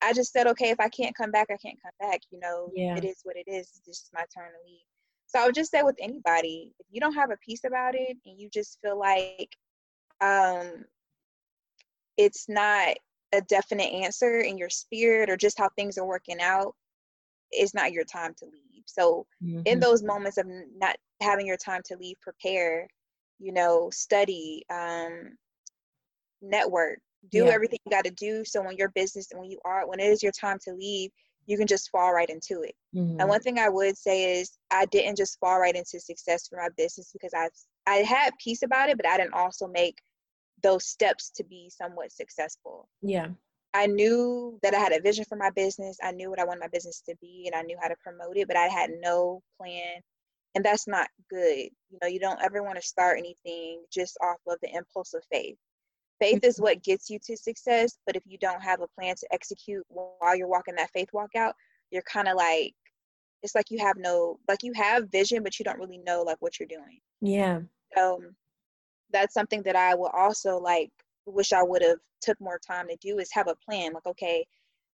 I 0.02 0.12
just 0.12 0.33
said, 0.33 0.47
okay, 0.49 0.68
if 0.68 0.80
I 0.80 0.88
can't 0.88 1.16
come 1.16 1.30
back, 1.30 1.47
I 1.50 1.56
can't 1.56 1.78
come 1.83 2.11
back. 2.11 2.21
You 2.30 2.40
know, 2.40 2.71
yeah. 2.75 2.97
it 2.97 3.04
is 3.04 3.21
what 3.23 3.37
it 3.37 3.49
is. 3.50 3.71
It's 3.75 3.80
just 3.87 4.11
my 4.12 4.25
turn 4.35 4.50
to 4.50 4.71
leave. 4.71 4.85
So 5.26 5.40
I 5.40 5.47
would 5.47 5.54
just 5.54 5.71
say 5.71 5.83
with 5.83 5.97
anybody, 6.00 6.73
if 6.78 6.87
you 6.90 7.00
don't 7.00 7.14
have 7.14 7.30
a 7.30 7.38
peace 7.44 7.64
about 7.64 7.94
it 7.94 8.16
and 8.26 8.38
you 8.38 8.49
just 8.52 8.78
feel 8.83 8.99
like 8.99 9.49
um 10.21 10.85
it's 12.16 12.49
not 12.49 12.97
a 13.35 13.43
definite 13.43 13.93
answer 13.93 14.41
in 14.41 14.59
your 14.59 14.71
spirit 14.71 15.31
or 15.31 15.37
just 15.37 15.59
how 15.59 15.69
things 15.71 15.99
are 15.99 16.07
working 16.07 16.41
out, 16.41 16.75
it's 17.50 17.75
not 17.75 17.93
your 17.93 18.05
time 18.05 18.35
to 18.38 18.47
leave. 18.47 18.83
So 18.87 19.26
mm-hmm. 19.43 19.62
in 19.67 19.81
those 19.81 20.03
moments 20.03 20.38
of 20.38 20.47
not 20.76 20.97
having 21.21 21.47
your 21.47 21.57
time 21.57 21.83
to 21.87 21.97
leave, 21.97 22.17
prepare, 22.21 22.88
you 23.38 23.53
know, 23.53 23.91
study, 23.93 24.64
um, 24.71 25.37
network, 26.43 26.99
do 27.31 27.45
yeah. 27.47 27.50
everything 27.53 27.79
you 27.85 27.91
got 27.91 28.05
to 28.05 28.11
do. 28.11 28.45
So 28.45 28.62
when 28.62 28.76
your 28.76 28.91
business 28.91 29.31
and 29.31 29.41
when 29.41 29.50
you 29.50 29.59
are, 29.64 29.88
when 29.88 30.00
it 30.00 30.07
is 30.07 30.23
your 30.23 30.33
time 30.33 30.59
to 30.64 30.75
leave, 30.75 31.11
you 31.47 31.59
can 31.59 31.67
just 31.67 31.91
fall 31.91 32.12
right 32.12 32.29
into 32.29 32.62
it. 32.62 32.75
Mm-hmm. 32.95 33.21
And 33.21 33.29
one 33.29 33.41
thing 33.41 33.59
I 33.59 33.69
would 33.69 33.97
say 33.97 34.41
is 34.41 34.53
I 34.71 34.87
didn't 34.87 35.17
just 35.17 35.38
fall 35.38 35.59
right 35.59 35.75
into 35.75 36.00
success 36.00 36.49
for 36.49 36.57
my 36.57 36.69
business 36.76 37.11
because 37.12 37.33
I 37.35 37.49
I 37.87 37.97
had 37.97 38.33
peace 38.43 38.62
about 38.62 38.88
it, 38.88 38.97
but 38.97 39.07
I 39.07 39.19
didn't 39.19 39.35
also 39.35 39.67
make 39.67 39.99
those 40.64 40.87
steps 40.87 41.30
to 41.37 41.44
be 41.44 41.71
somewhat 41.71 42.11
successful. 42.11 42.88
Yeah. 43.02 43.28
I 43.75 43.87
knew 43.87 44.59
that 44.62 44.75
I 44.75 44.78
had 44.78 44.92
a 44.92 45.00
vision 45.00 45.25
for 45.28 45.37
my 45.37 45.50
business. 45.50 45.99
I 46.02 46.11
knew 46.11 46.30
what 46.30 46.40
I 46.40 46.44
wanted 46.44 46.61
my 46.61 46.68
business 46.68 47.02
to 47.09 47.14
be 47.21 47.44
and 47.47 47.54
I 47.54 47.62
knew 47.62 47.76
how 47.80 47.88
to 47.88 47.97
promote 48.02 48.37
it, 48.37 48.49
but 48.49 48.56
I 48.56 48.66
had 48.66 48.90
no 49.00 49.42
plan. 49.61 50.00
And 50.54 50.64
that's 50.64 50.88
not 50.88 51.09
good. 51.28 51.68
You 51.90 51.99
know, 52.00 52.09
you 52.09 52.18
don't 52.18 52.40
ever 52.42 52.62
want 52.62 52.76
to 52.76 52.87
start 52.87 53.18
anything 53.18 53.85
just 53.92 54.16
off 54.23 54.38
of 54.47 54.59
the 54.62 54.75
impulse 54.75 55.12
of 55.12 55.23
faith. 55.30 55.56
Faith 56.21 56.44
is 56.44 56.54
mm-hmm. 56.54 56.62
what 56.62 56.83
gets 56.83 57.11
you 57.11 57.18
to 57.26 57.37
success, 57.37 57.99
but 58.06 58.16
if 58.16 58.23
you 58.25 58.38
don't 58.38 58.62
have 58.62 58.80
a 58.80 58.88
plan 58.99 59.16
to 59.16 59.26
execute 59.33 59.85
while 59.88 60.37
you're 60.37 60.49
walking 60.49 60.76
that 60.76 60.90
faith 60.92 61.09
walk 61.12 61.35
out, 61.37 61.54
you're 61.90 62.02
kind 62.02 62.28
of 62.28 62.37
like 62.37 62.73
it's 63.42 63.54
like 63.54 63.71
you 63.71 63.78
have 63.78 63.97
no 63.99 64.38
like 64.49 64.62
you 64.62 64.73
have 64.75 65.11
vision 65.11 65.42
but 65.42 65.59
you 65.59 65.64
don't 65.64 65.78
really 65.78 65.99
know 65.99 66.23
like 66.23 66.38
what 66.40 66.59
you're 66.59 66.68
doing. 66.68 67.00
Yeah. 67.21 67.61
So 67.94 68.23
that's 69.14 69.33
something 69.33 69.62
that 69.62 69.76
I 69.76 69.94
will 69.94 70.11
also 70.12 70.59
like 70.59 70.90
wish 71.25 71.52
I 71.52 71.62
would 71.62 71.83
have 71.83 71.99
took 72.21 72.38
more 72.40 72.59
time 72.66 72.88
to 72.88 72.97
do 73.00 73.18
is 73.18 73.30
have 73.33 73.49
a 73.49 73.56
plan. 73.64 73.94
Like, 73.94 74.06
okay, 74.06 74.44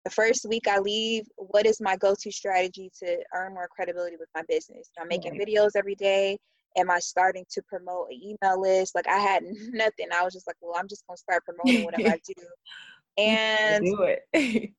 the 0.05 0.11
first 0.11 0.47
week 0.49 0.67
I 0.67 0.79
leave, 0.79 1.27
what 1.37 1.67
is 1.67 1.81
my 1.81 1.97
go-to 1.97 2.33
strategy 2.33 2.91
to 3.01 3.19
earn 3.35 3.55
more 3.55 3.69
credibility 3.69 4.17
with 4.19 4.29
my 4.35 4.43
business? 4.49 4.91
I'm 4.99 5.09
making 5.09 5.39
videos 5.39 5.71
every 5.77 5.95
day. 5.95 6.39
Am 6.79 6.91
I 6.91 6.99
starting 6.99 7.45
to 7.51 7.63
promote 7.63 8.09
an 8.11 8.21
email 8.23 8.61
list? 8.61 8.95
Like 8.95 9.09
I 9.09 9.19
had 9.19 9.45
nothing. 9.73 10.07
I 10.15 10.25
was 10.25 10.33
just 10.33 10.47
like, 10.47 10.57
well, 10.61 10.75
I'm 10.79 10.89
just 10.89 11.07
gonna 11.07 11.17
start 11.17 11.45
promoting 11.45 11.85
whatever 11.85 12.09
I 12.09 12.19
do. 12.27 13.23
And 13.23 13.85
do 13.85 14.03
it. 14.03 14.23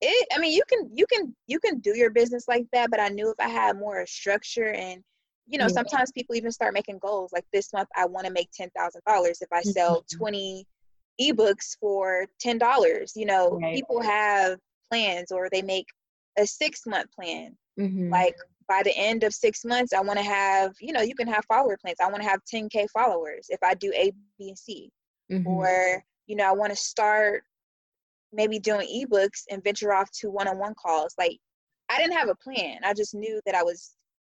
it 0.00 0.28
I 0.34 0.38
mean 0.38 0.52
you 0.52 0.62
can 0.68 0.90
you 0.94 1.06
can 1.06 1.34
you 1.46 1.58
can 1.60 1.78
do 1.80 1.96
your 1.96 2.10
business 2.10 2.44
like 2.48 2.66
that, 2.72 2.90
but 2.90 3.00
I 3.00 3.08
knew 3.08 3.30
if 3.30 3.40
I 3.40 3.48
had 3.48 3.78
more 3.78 4.06
structure 4.06 4.72
and 4.72 5.02
you 5.50 5.58
know, 5.58 5.64
yeah. 5.64 5.74
sometimes 5.74 6.12
people 6.12 6.36
even 6.36 6.52
start 6.52 6.74
making 6.74 6.98
goals 6.98 7.32
like 7.32 7.44
this 7.52 7.72
month 7.72 7.88
I 7.96 8.06
want 8.06 8.26
to 8.26 8.32
make 8.32 8.50
ten 8.52 8.70
thousand 8.70 9.02
dollars 9.06 9.42
if 9.42 9.48
I 9.52 9.62
sell 9.62 10.02
mm-hmm. 10.02 10.18
20 10.18 10.66
ebooks 11.20 11.76
for 11.80 12.26
ten 12.38 12.56
dollars. 12.56 13.12
You 13.16 13.26
know, 13.26 13.58
right. 13.60 13.74
people 13.74 14.00
have 14.00 14.58
plans 14.90 15.32
or 15.32 15.48
they 15.50 15.62
make 15.62 15.86
a 16.38 16.46
six 16.46 16.86
month 16.86 17.10
plan. 17.12 17.56
Mm-hmm. 17.78 18.10
Like 18.10 18.36
by 18.68 18.82
the 18.84 18.96
end 18.96 19.24
of 19.24 19.34
six 19.34 19.64
months, 19.64 19.92
I 19.92 20.00
want 20.00 20.20
to 20.20 20.24
have, 20.24 20.72
you 20.80 20.92
know, 20.92 21.00
you 21.00 21.16
can 21.16 21.26
have 21.26 21.44
follower 21.46 21.76
plans. 21.82 21.98
I 22.00 22.08
want 22.08 22.22
to 22.22 22.28
have 22.28 22.40
10K 22.52 22.88
followers 22.90 23.46
if 23.48 23.58
I 23.64 23.74
do 23.74 23.92
A, 23.96 24.12
B, 24.38 24.48
and 24.48 24.58
C. 24.58 24.90
Mm-hmm. 25.30 25.46
Or, 25.46 26.04
you 26.28 26.36
know, 26.36 26.48
I 26.48 26.52
want 26.52 26.70
to 26.70 26.76
start 26.76 27.42
maybe 28.32 28.60
doing 28.60 28.86
ebooks 28.86 29.42
and 29.50 29.64
venture 29.64 29.92
off 29.92 30.08
to 30.20 30.30
one 30.30 30.46
on 30.46 30.58
one 30.58 30.74
calls. 30.80 31.14
Like, 31.18 31.38
I 31.88 31.98
didn't 31.98 32.16
have 32.16 32.28
a 32.28 32.36
plan. 32.36 32.78
I 32.84 32.94
just 32.94 33.12
knew 33.12 33.40
that 33.44 33.56
I 33.56 33.64
was 33.64 33.90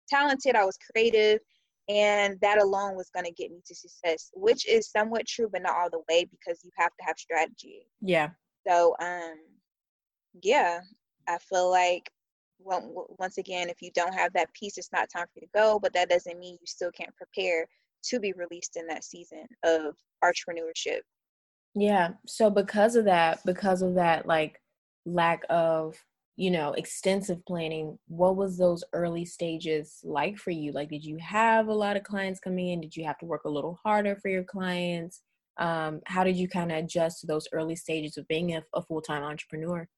talented, 0.08 0.56
I 0.56 0.64
was 0.64 0.78
creative, 0.92 1.40
and 1.88 2.38
that 2.42 2.60
alone 2.60 2.96
was 2.96 3.10
going 3.14 3.24
to 3.24 3.32
get 3.32 3.50
me 3.50 3.62
to 3.66 3.74
success 3.74 4.30
which 4.34 4.68
is 4.68 4.90
somewhat 4.90 5.26
true 5.26 5.48
but 5.50 5.62
not 5.62 5.74
all 5.74 5.88
the 5.90 6.02
way 6.10 6.24
because 6.24 6.62
you 6.62 6.70
have 6.76 6.90
to 6.98 7.04
have 7.06 7.16
strategy. 7.18 7.86
Yeah. 8.00 8.28
So 8.66 8.94
um 9.00 9.36
yeah 10.42 10.80
i 11.26 11.38
feel 11.38 11.70
like 11.70 12.10
well, 12.60 13.06
once 13.18 13.38
again 13.38 13.68
if 13.68 13.80
you 13.80 13.90
don't 13.94 14.14
have 14.14 14.32
that 14.32 14.52
peace 14.52 14.78
it's 14.78 14.92
not 14.92 15.08
time 15.08 15.26
for 15.32 15.40
you 15.40 15.42
to 15.42 15.58
go 15.58 15.78
but 15.80 15.92
that 15.94 16.10
doesn't 16.10 16.38
mean 16.38 16.58
you 16.60 16.66
still 16.66 16.90
can't 16.90 17.14
prepare 17.16 17.66
to 18.02 18.20
be 18.20 18.32
released 18.32 18.76
in 18.76 18.86
that 18.86 19.04
season 19.04 19.44
of 19.64 19.94
entrepreneurship. 20.24 21.00
Yeah 21.74 22.10
so 22.26 22.50
because 22.50 22.96
of 22.96 23.04
that 23.06 23.40
because 23.46 23.82
of 23.82 23.94
that 23.94 24.26
like 24.26 24.60
lack 25.06 25.44
of 25.48 25.96
you 26.38 26.52
know 26.52 26.73
extensive 26.75 27.45
planning 27.47 27.99
what 28.07 28.37
was 28.37 28.57
those 28.57 28.85
early 28.92 29.25
stages 29.25 29.99
like 30.04 30.38
for 30.38 30.52
you? 30.52 30.71
Like 30.71 30.88
did 30.88 31.04
you 31.04 31.18
have 31.18 31.66
a 31.66 31.75
lot 31.75 31.97
of 31.97 32.04
clients 32.04 32.38
coming 32.38 32.68
in? 32.68 32.80
Did 32.80 32.97
you 32.97 33.04
have 33.04 33.18
to 33.18 33.26
work 33.26 33.42
a 33.45 33.50
little 33.50 33.80
harder 33.83 34.14
for 34.14 34.28
your 34.28 34.45
clients? 34.45 35.23
Um, 35.59 36.00
how 36.07 36.23
did 36.23 36.37
you 36.37 36.49
kind 36.49 36.71
of 36.71 36.78
adjust 36.78 37.21
to 37.21 37.26
those 37.26 37.49
early 37.52 37.75
stages 37.75 38.16
of 38.16 38.28
being 38.28 38.54
a, 38.54 38.62
a 38.73 38.80
full-time 38.80 39.25
entrepreneur? 39.25 39.88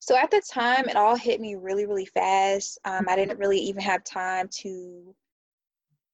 So 0.00 0.16
at 0.16 0.32
the 0.32 0.42
time 0.52 0.88
it 0.88 0.96
all 0.96 1.14
hit 1.14 1.40
me 1.40 1.54
really 1.54 1.86
really 1.86 2.06
fast. 2.06 2.80
Um, 2.84 3.06
i 3.08 3.14
didn't 3.14 3.38
really 3.38 3.60
even 3.60 3.80
have 3.80 4.02
time 4.02 4.48
to 4.62 5.14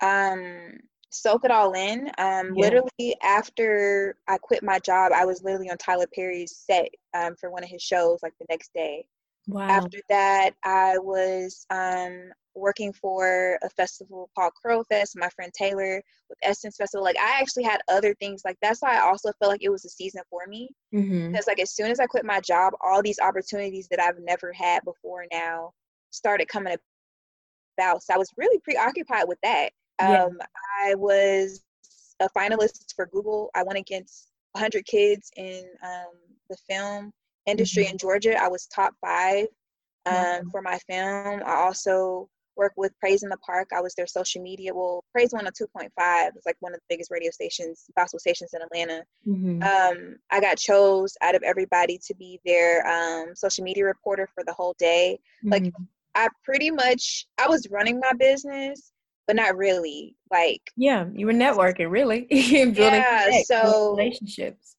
um, 0.03 0.73
soak 1.09 1.47
it 1.47 1.51
all 1.51 1.73
in. 1.73 2.11
Um, 2.19 2.53
yeah. 2.55 2.65
literally 2.65 3.17
after 3.23 4.19
i 4.29 4.37
quit 4.37 4.63
my 4.63 4.79
job 4.81 5.13
i 5.15 5.25
was 5.25 5.43
literally 5.43 5.71
on 5.71 5.79
tyler 5.79 6.07
perry's 6.15 6.55
set 6.55 6.91
um, 7.15 7.37
for 7.41 7.51
one 7.51 7.65
of 7.65 7.71
his 7.71 7.81
shows 7.81 8.19
like 8.23 8.35
the 8.39 8.47
next 8.51 8.71
day 8.75 9.07
Wow. 9.50 9.69
After 9.69 9.99
that, 10.09 10.50
I 10.64 10.99
was 10.99 11.66
um, 11.71 12.30
working 12.54 12.92
for 12.92 13.59
a 13.62 13.71
festival 13.71 14.30
called 14.37 14.52
Curl 14.62 14.85
Fest. 14.85 15.16
My 15.16 15.28
friend 15.30 15.52
Taylor 15.52 16.02
with 16.28 16.38
Essence 16.42 16.76
Festival. 16.76 17.04
Like 17.04 17.19
I 17.19 17.40
actually 17.40 17.64
had 17.64 17.80
other 17.88 18.14
things. 18.14 18.42
Like 18.45 18.57
that's 18.62 18.80
why 18.80 18.97
I 18.97 19.00
also 19.00 19.30
felt 19.38 19.50
like 19.52 19.62
it 19.62 19.71
was 19.71 19.85
a 19.85 19.90
season 19.90 20.23
for 20.30 20.42
me. 20.47 20.71
Mm-hmm. 20.95 21.33
Because 21.33 21.47
like 21.47 21.61
as 21.61 21.75
soon 21.75 21.90
as 21.90 22.00
I 22.00 22.07
quit 22.07 22.25
my 22.25 22.40
job, 22.40 22.73
all 22.80 23.02
these 23.02 23.19
opportunities 23.19 23.88
that 23.90 24.00
I've 24.00 24.19
never 24.21 24.52
had 24.52 24.85
before 24.85 25.26
now 25.33 25.73
started 26.11 26.49
coming 26.49 26.76
about. 27.78 28.02
So 28.02 28.14
I 28.14 28.19
was 28.19 28.30
really 28.37 28.61
preoccupied 28.61 29.28
with 29.28 29.38
that. 29.42 29.71
Yeah. 30.00 30.25
Um, 30.25 30.38
I 30.83 30.95
was 30.95 31.62
a 32.21 32.28
finalist 32.30 32.95
for 32.95 33.07
Google. 33.07 33.50
I 33.54 33.62
went 33.62 33.78
against 33.78 34.28
100 34.52 34.85
kids 34.87 35.30
in 35.37 35.62
um, 35.83 36.12
the 36.49 36.57
film 36.69 37.12
industry 37.50 37.85
mm-hmm. 37.85 37.92
in 37.92 37.99
Georgia. 37.99 38.42
I 38.42 38.49
was 38.49 38.66
top 38.66 38.95
five 39.00 39.47
um, 40.07 40.50
for 40.50 40.62
my 40.62 40.78
film. 40.88 41.42
I 41.45 41.54
also 41.54 42.28
work 42.57 42.73
with 42.76 42.92
Praise 43.00 43.23
in 43.23 43.30
the 43.30 43.37
Park. 43.38 43.71
I 43.75 43.80
was 43.80 43.95
their 43.95 44.07
social 44.07 44.42
media. 44.42 44.75
Well, 44.75 45.02
Praise 45.12 45.33
102.5 45.33 46.28
is 46.37 46.42
like 46.45 46.57
one 46.61 46.75
of 46.75 46.80
the 46.80 46.87
biggest 46.88 47.11
radio 47.11 47.30
stations, 47.30 47.87
gospel 47.97 48.19
stations 48.19 48.52
in 48.54 48.62
Atlanta. 48.62 49.02
Mm-hmm. 49.26 49.62
Um, 49.62 50.16
I 50.30 50.40
got 50.40 50.59
chose 50.59 51.16
out 51.23 51.35
of 51.35 51.42
everybody 51.42 51.99
to 52.07 52.14
be 52.14 52.38
their 52.45 52.87
um, 52.87 53.35
social 53.35 53.64
media 53.64 53.85
reporter 53.85 54.28
for 54.35 54.45
the 54.45 54.52
whole 54.52 54.75
day. 54.78 55.19
Mm-hmm. 55.45 55.52
Like 55.52 55.73
I 56.14 56.28
pretty 56.45 56.71
much, 56.71 57.26
I 57.38 57.49
was 57.49 57.66
running 57.71 57.99
my 57.99 58.12
business, 58.19 58.92
but 59.26 59.37
not 59.37 59.57
really. 59.57 60.16
Like 60.30 60.61
yeah, 60.76 61.07
you 61.12 61.26
were 61.26 61.33
networking 61.33 61.90
really, 61.90 62.23
building 62.30 62.75
yeah, 62.76 63.42
so 63.45 63.90
relationships 63.97 64.76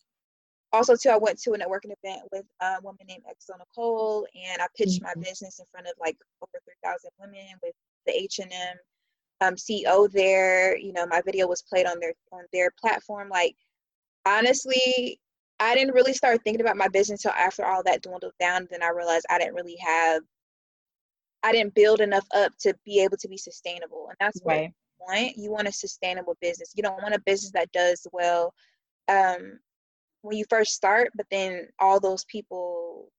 also 0.74 0.96
too 0.96 1.10
i 1.10 1.18
went 1.18 1.40
to 1.40 1.52
a 1.52 1.58
networking 1.58 1.94
event 2.04 2.22
with 2.32 2.46
a 2.62 2.76
woman 2.82 3.06
named 3.08 3.24
xoNecole 3.40 4.24
and 4.36 4.62
i 4.62 4.68
pitched 4.78 5.02
mm-hmm. 5.02 5.20
my 5.20 5.24
business 5.24 5.60
in 5.60 5.66
front 5.72 5.88
of 5.88 5.94
like 6.00 6.18
over 6.42 6.62
3000 6.84 7.10
women 7.20 7.46
with 7.62 7.74
the 8.06 8.14
h&m 8.14 8.78
um, 9.42 9.56
ceo 9.56 10.10
there. 10.12 10.78
You 10.78 10.94
know 10.94 11.06
my 11.06 11.22
video 11.22 11.48
was 11.48 11.64
played 11.64 11.86
on 11.86 12.00
their 12.00 12.14
on 12.32 12.44
their 12.54 12.72
platform. 12.80 13.30
Like 13.30 13.56
honestly 14.26 15.20
i 15.60 15.74
didn't 15.74 15.96
really 15.96 16.14
start 16.14 16.40
thinking 16.44 16.62
about 16.62 16.78
my 16.78 16.88
business 16.88 17.26
until 17.26 17.40
after 17.40 17.66
all 17.66 17.84
that 17.84 18.04
dwindled 18.04 18.34
down. 18.40 18.68
Then 18.70 18.84
i 18.84 18.90
realized 18.90 19.26
i 19.30 19.38
didn't 19.38 19.56
really 19.56 19.78
have 19.78 20.22
i 21.44 21.52
didn't 21.52 21.74
build 21.74 22.02
enough 22.02 22.26
up 22.36 22.52
to 22.62 22.74
be 22.86 23.04
able 23.04 23.18
to 23.18 23.28
be 23.28 23.38
sustainable. 23.38 24.08
And 24.10 24.18
that's 24.20 24.40
right. 24.46 24.72
what 25.00 25.16
you 25.16 25.26
want 25.26 25.38
you 25.38 25.52
want 25.52 25.68
a 25.68 25.72
sustainable 25.72 26.38
business. 26.42 26.74
You 26.76 26.84
don't 26.84 27.02
want 27.02 27.16
a 27.16 27.22
business 27.26 27.52
that 27.54 27.72
does 27.72 28.06
well 28.12 28.54
um, 29.08 29.60
when 30.22 30.38
you 30.38 30.46
first 30.50 30.74
start, 30.74 31.10
but 31.16 31.26
then 31.32 31.68
all 31.80 32.00
those 32.00 32.26
people, 32.26 33.10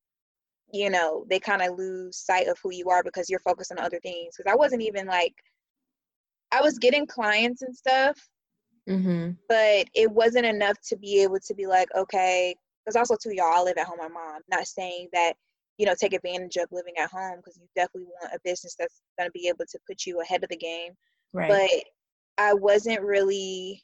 you 0.72 0.90
know, 0.90 1.24
they 1.28 1.38
kind 1.38 1.62
of 1.62 1.78
lose 1.78 2.16
sight 2.16 2.48
of 2.48 2.58
who 2.62 2.72
you 2.72 2.88
are 2.90 3.02
because 3.02 3.28
you're 3.28 3.40
focused 3.40 3.72
on 3.72 3.78
other 3.78 4.00
things. 4.00 4.36
Because 4.36 4.50
I 4.50 4.56
wasn't 4.56 4.82
even 4.82 5.06
like, 5.06 5.34
I 6.52 6.60
was 6.60 6.78
getting 6.78 7.06
clients 7.06 7.62
and 7.62 7.74
stuff, 7.74 8.16
mm-hmm. 8.88 9.32
but 9.48 9.88
it 9.94 10.10
wasn't 10.10 10.46
enough 10.46 10.76
to 10.88 10.96
be 10.96 11.22
able 11.22 11.40
to 11.46 11.54
be 11.54 11.66
like, 11.66 11.88
okay. 11.96 12.54
Because 12.84 12.96
also 12.96 13.16
too, 13.16 13.34
y'all, 13.34 13.52
I 13.52 13.62
live 13.62 13.78
at 13.78 13.86
home. 13.86 13.98
My 13.98 14.08
mom. 14.08 14.40
Not 14.48 14.66
saying 14.66 15.08
that 15.12 15.34
you 15.78 15.86
know, 15.86 15.94
take 15.98 16.12
advantage 16.12 16.56
of 16.56 16.68
living 16.70 16.94
at 16.98 17.10
home 17.10 17.36
because 17.38 17.56
you 17.56 17.66
definitely 17.74 18.08
want 18.20 18.32
a 18.34 18.38
business 18.44 18.76
that's 18.78 19.00
going 19.18 19.28
to 19.28 19.32
be 19.32 19.48
able 19.48 19.64
to 19.68 19.78
put 19.88 20.06
you 20.06 20.20
ahead 20.20 20.44
of 20.44 20.50
the 20.50 20.56
game. 20.56 20.92
Right. 21.32 21.48
But 21.48 22.44
I 22.44 22.54
wasn't 22.54 23.00
really 23.00 23.82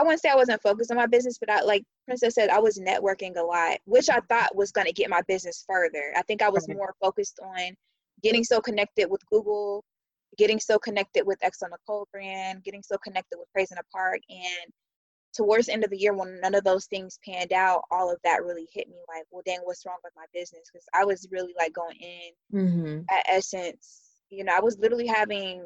I 0.00 0.02
wouldn't 0.02 0.22
say 0.22 0.30
I 0.30 0.34
wasn't 0.34 0.62
focused 0.62 0.90
on 0.90 0.96
my 0.96 1.06
business, 1.06 1.36
but 1.38 1.50
I 1.50 1.60
like 1.60 1.84
Princess 2.06 2.34
said, 2.34 2.48
I 2.48 2.58
was 2.58 2.78
networking 2.78 3.36
a 3.36 3.42
lot, 3.42 3.76
which 3.84 4.08
I 4.08 4.20
thought 4.30 4.56
was 4.56 4.72
going 4.72 4.86
to 4.86 4.94
get 4.94 5.10
my 5.10 5.20
business 5.28 5.62
further. 5.68 6.14
I 6.16 6.22
think 6.22 6.40
I 6.40 6.48
was 6.48 6.66
more 6.70 6.94
focused 7.02 7.38
on 7.42 7.74
getting 8.22 8.42
so 8.42 8.62
connected 8.62 9.10
with 9.10 9.20
Google, 9.26 9.84
getting 10.38 10.58
so 10.58 10.78
connected 10.78 11.26
with 11.26 11.38
xoNecole 11.40 12.06
brand, 12.12 12.64
getting 12.64 12.82
so 12.82 12.96
connected 12.96 13.36
with 13.38 13.52
Praise 13.52 13.72
in 13.72 13.76
the 13.76 13.82
Park. 13.92 14.20
And 14.30 14.72
towards 15.36 15.66
the 15.66 15.74
end 15.74 15.84
of 15.84 15.90
the 15.90 15.98
year, 15.98 16.14
when 16.14 16.40
none 16.40 16.54
of 16.54 16.64
those 16.64 16.86
things 16.86 17.18
panned 17.22 17.52
out, 17.52 17.82
all 17.90 18.10
of 18.10 18.16
that 18.24 18.42
really 18.42 18.68
hit 18.72 18.88
me 18.88 18.96
like, 19.06 19.24
well, 19.30 19.42
dang, 19.44 19.60
what's 19.64 19.84
wrong 19.84 19.98
with 20.02 20.14
my 20.16 20.24
business? 20.32 20.70
Because 20.72 20.86
I 20.94 21.04
was 21.04 21.28
really 21.30 21.52
like 21.58 21.74
going 21.74 21.98
in 22.00 22.58
mm-hmm. 22.58 23.00
at 23.10 23.26
Essence. 23.28 24.00
You 24.30 24.44
know, 24.44 24.54
I 24.56 24.60
was 24.60 24.78
literally 24.78 25.08
having, 25.08 25.62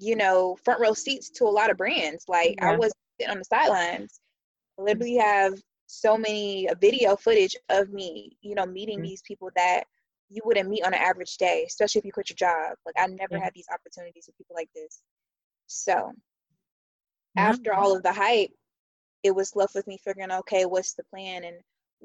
you 0.00 0.16
know, 0.16 0.56
front 0.64 0.80
row 0.80 0.94
seats 0.94 1.28
to 1.32 1.44
a 1.44 1.50
lot 1.50 1.70
of 1.70 1.76
brands. 1.76 2.24
Like 2.26 2.54
yeah. 2.56 2.70
I 2.70 2.76
was 2.76 2.90
sitting 3.20 3.32
on 3.32 3.38
the 3.38 3.44
sidelines. 3.44 4.20
I 4.78 4.82
literally 4.82 5.16
have 5.16 5.54
so 5.86 6.16
many 6.16 6.68
video 6.80 7.16
footage 7.16 7.56
of 7.68 7.90
me, 7.90 8.36
you 8.42 8.54
know, 8.54 8.66
meeting 8.66 8.98
mm-hmm. 8.98 9.08
these 9.08 9.22
people 9.22 9.50
that 9.56 9.84
you 10.28 10.42
wouldn't 10.44 10.68
meet 10.68 10.84
on 10.84 10.92
an 10.92 11.00
average 11.00 11.36
day, 11.38 11.64
especially 11.66 12.00
if 12.00 12.04
you 12.04 12.12
quit 12.12 12.30
your 12.30 12.36
job. 12.36 12.76
Like 12.84 12.94
I 12.98 13.06
never 13.06 13.36
yeah. 13.36 13.44
had 13.44 13.52
these 13.54 13.68
opportunities 13.72 14.24
with 14.26 14.36
people 14.36 14.56
like 14.56 14.68
this. 14.74 15.00
So 15.66 16.12
after 17.36 17.72
all 17.72 17.96
of 17.96 18.02
the 18.02 18.12
hype, 18.12 18.50
it 19.22 19.34
was 19.34 19.56
left 19.56 19.74
with 19.74 19.86
me 19.86 19.98
figuring, 20.04 20.30
okay, 20.30 20.64
what's 20.66 20.94
the 20.94 21.04
plan? 21.04 21.44
And 21.44 21.56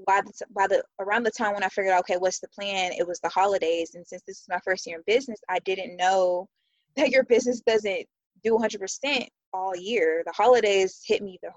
by 0.08 0.22
the 0.22 0.34
by 0.56 0.68
the 0.68 0.84
around 1.00 1.24
the 1.24 1.32
time 1.32 1.54
when 1.54 1.64
I 1.64 1.70
figured 1.70 1.94
out, 1.94 2.00
okay, 2.02 2.18
what's 2.18 2.40
the 2.40 2.48
plan? 2.50 2.94
It 2.94 3.08
was 3.08 3.20
the 3.20 3.30
holidays, 3.30 3.92
and 3.94 4.06
since 4.08 4.24
this 4.28 4.40
is 4.40 4.46
my 4.50 4.60
first 4.64 4.88
year 4.88 4.98
in 4.98 5.04
business, 5.06 5.40
I 5.50 5.60
didn't 5.60 5.98
know 5.98 6.48
that 6.96 7.12
your 7.12 7.24
business 7.24 7.62
doesn't 7.62 8.06
do 8.44 8.58
100% 8.58 9.28
all 9.54 9.76
year. 9.76 10.24
The 10.26 10.34
holidays 10.34 11.02
hit 11.06 11.22
me 11.22 11.40
the 11.42 11.52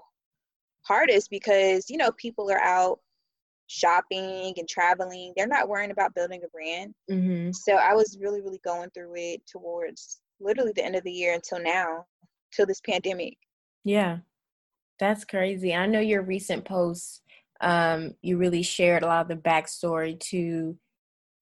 hardest 0.85 1.29
because, 1.29 1.89
you 1.89 1.97
know, 1.97 2.11
people 2.11 2.49
are 2.51 2.61
out 2.61 2.99
shopping 3.67 4.53
and 4.57 4.67
traveling. 4.67 5.33
They're 5.35 5.47
not 5.47 5.67
worrying 5.67 5.91
about 5.91 6.15
building 6.15 6.41
a 6.45 6.49
brand. 6.49 6.93
Mm-hmm. 7.11 7.51
So 7.51 7.73
I 7.73 7.93
was 7.93 8.17
really, 8.21 8.41
really 8.41 8.61
going 8.63 8.89
through 8.91 9.13
it 9.15 9.41
towards 9.47 10.19
literally 10.39 10.71
the 10.75 10.85
end 10.85 10.95
of 10.95 11.03
the 11.03 11.11
year 11.11 11.33
until 11.33 11.61
now, 11.61 12.05
till 12.53 12.65
this 12.65 12.81
pandemic. 12.81 13.37
Yeah, 13.83 14.19
that's 14.99 15.25
crazy. 15.25 15.75
I 15.75 15.85
know 15.85 15.99
your 15.99 16.21
recent 16.21 16.65
posts, 16.65 17.21
um, 17.61 18.13
you 18.21 18.37
really 18.37 18.63
shared 18.63 19.03
a 19.03 19.07
lot 19.07 19.21
of 19.21 19.27
the 19.27 19.35
backstory 19.35 20.19
to 20.19 20.77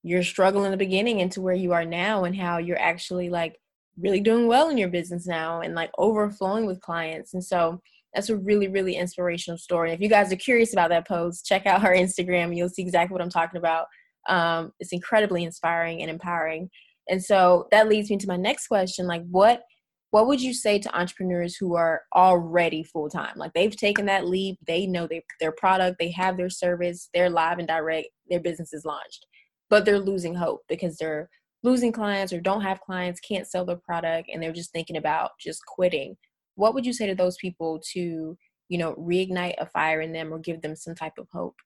your 0.02 0.22
struggle 0.22 0.64
in 0.64 0.70
the 0.70 0.76
beginning 0.76 1.20
and 1.20 1.32
to 1.32 1.40
where 1.40 1.54
you 1.54 1.72
are 1.72 1.84
now 1.84 2.24
and 2.24 2.36
how 2.36 2.58
you're 2.58 2.80
actually 2.80 3.28
like 3.28 3.58
really 3.98 4.20
doing 4.20 4.46
well 4.46 4.68
in 4.68 4.78
your 4.78 4.88
business 4.88 5.26
now 5.26 5.60
and 5.60 5.74
like 5.74 5.90
overflowing 5.98 6.66
with 6.66 6.80
clients. 6.80 7.34
And 7.34 7.44
so 7.44 7.80
that's 8.14 8.30
a 8.30 8.36
really, 8.36 8.68
really 8.68 8.96
inspirational 8.96 9.58
story. 9.58 9.92
If 9.92 10.00
you 10.00 10.08
guys 10.08 10.32
are 10.32 10.36
curious 10.36 10.72
about 10.72 10.90
that 10.90 11.06
post, 11.06 11.44
check 11.44 11.66
out 11.66 11.82
her 11.82 11.94
Instagram 11.94 12.56
you'll 12.56 12.68
see 12.68 12.82
exactly 12.82 13.12
what 13.12 13.22
I'm 13.22 13.30
talking 13.30 13.58
about. 13.58 13.86
Um, 14.28 14.72
it's 14.80 14.92
incredibly 14.92 15.44
inspiring 15.44 16.00
and 16.00 16.10
empowering. 16.10 16.70
And 17.08 17.22
so 17.22 17.68
that 17.70 17.88
leads 17.88 18.10
me 18.10 18.16
to 18.16 18.26
my 18.26 18.36
next 18.36 18.68
question. 18.68 19.06
Like 19.06 19.22
what 19.30 19.62
what 20.10 20.28
would 20.28 20.40
you 20.40 20.54
say 20.54 20.78
to 20.78 20.98
entrepreneurs 20.98 21.56
who 21.56 21.74
are 21.74 22.02
already 22.14 22.82
full 22.82 23.10
time? 23.10 23.34
Like 23.36 23.52
they've 23.52 23.76
taken 23.76 24.06
that 24.06 24.26
leap, 24.26 24.58
they 24.66 24.86
know 24.86 25.06
they, 25.06 25.22
their 25.40 25.52
product, 25.52 25.96
they 25.98 26.10
have 26.12 26.36
their 26.36 26.48
service, 26.48 27.10
they're 27.12 27.28
live 27.28 27.58
and 27.58 27.68
direct, 27.68 28.08
their 28.30 28.40
business 28.40 28.72
is 28.72 28.84
launched, 28.84 29.26
but 29.68 29.84
they're 29.84 29.98
losing 29.98 30.34
hope 30.34 30.62
because 30.68 30.96
they're 30.96 31.28
losing 31.66 31.90
clients 31.90 32.32
or 32.32 32.40
don't 32.40 32.62
have 32.62 32.80
clients, 32.80 33.20
can't 33.20 33.46
sell 33.46 33.64
their 33.64 33.76
product, 33.76 34.30
and 34.32 34.40
they're 34.40 34.52
just 34.52 34.72
thinking 34.72 34.96
about 34.96 35.32
just 35.40 35.66
quitting, 35.66 36.16
what 36.54 36.72
would 36.72 36.86
you 36.86 36.92
say 36.92 37.06
to 37.08 37.14
those 37.14 37.36
people 37.36 37.80
to, 37.92 38.38
you 38.68 38.78
know, 38.78 38.94
reignite 38.94 39.56
a 39.58 39.66
fire 39.66 40.00
in 40.00 40.12
them 40.12 40.32
or 40.32 40.38
give 40.38 40.62
them 40.62 40.76
some 40.76 40.94
type 40.94 41.18
of 41.18 41.26
hope? 41.32 41.56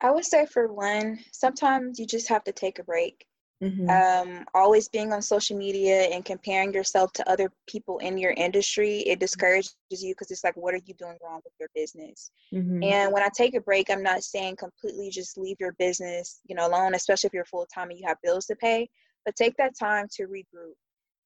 I 0.00 0.10
would 0.10 0.24
say 0.24 0.46
for 0.46 0.72
one, 0.72 1.20
sometimes 1.32 1.98
you 1.98 2.06
just 2.06 2.28
have 2.30 2.44
to 2.44 2.52
take 2.52 2.78
a 2.78 2.84
break. 2.84 3.26
Mm-hmm. 3.62 3.88
Um, 3.88 4.44
always 4.54 4.88
being 4.88 5.12
on 5.12 5.22
social 5.22 5.56
media 5.56 6.08
and 6.12 6.24
comparing 6.24 6.74
yourself 6.74 7.12
to 7.12 7.30
other 7.30 7.52
people 7.68 7.98
in 7.98 8.18
your 8.18 8.32
industry, 8.32 8.98
it 9.00 9.20
discourages 9.20 9.76
you 9.88 10.14
because 10.14 10.32
it's 10.32 10.42
like, 10.42 10.56
what 10.56 10.74
are 10.74 10.80
you 10.84 10.94
doing 10.94 11.16
wrong 11.22 11.40
with 11.44 11.52
your 11.60 11.68
business? 11.74 12.32
Mm-hmm. 12.52 12.82
And 12.82 13.12
when 13.12 13.22
I 13.22 13.28
take 13.36 13.54
a 13.54 13.60
break, 13.60 13.88
I'm 13.88 14.02
not 14.02 14.24
saying 14.24 14.56
completely 14.56 15.10
just 15.10 15.38
leave 15.38 15.58
your 15.60 15.72
business, 15.78 16.40
you 16.48 16.56
know, 16.56 16.66
alone, 16.66 16.96
especially 16.96 17.28
if 17.28 17.34
you're 17.34 17.44
full 17.44 17.66
time 17.72 17.90
and 17.90 17.98
you 17.98 18.06
have 18.06 18.16
bills 18.22 18.46
to 18.46 18.56
pay. 18.56 18.88
But 19.24 19.36
take 19.36 19.56
that 19.58 19.78
time 19.78 20.08
to 20.16 20.24
regroup. 20.24 20.74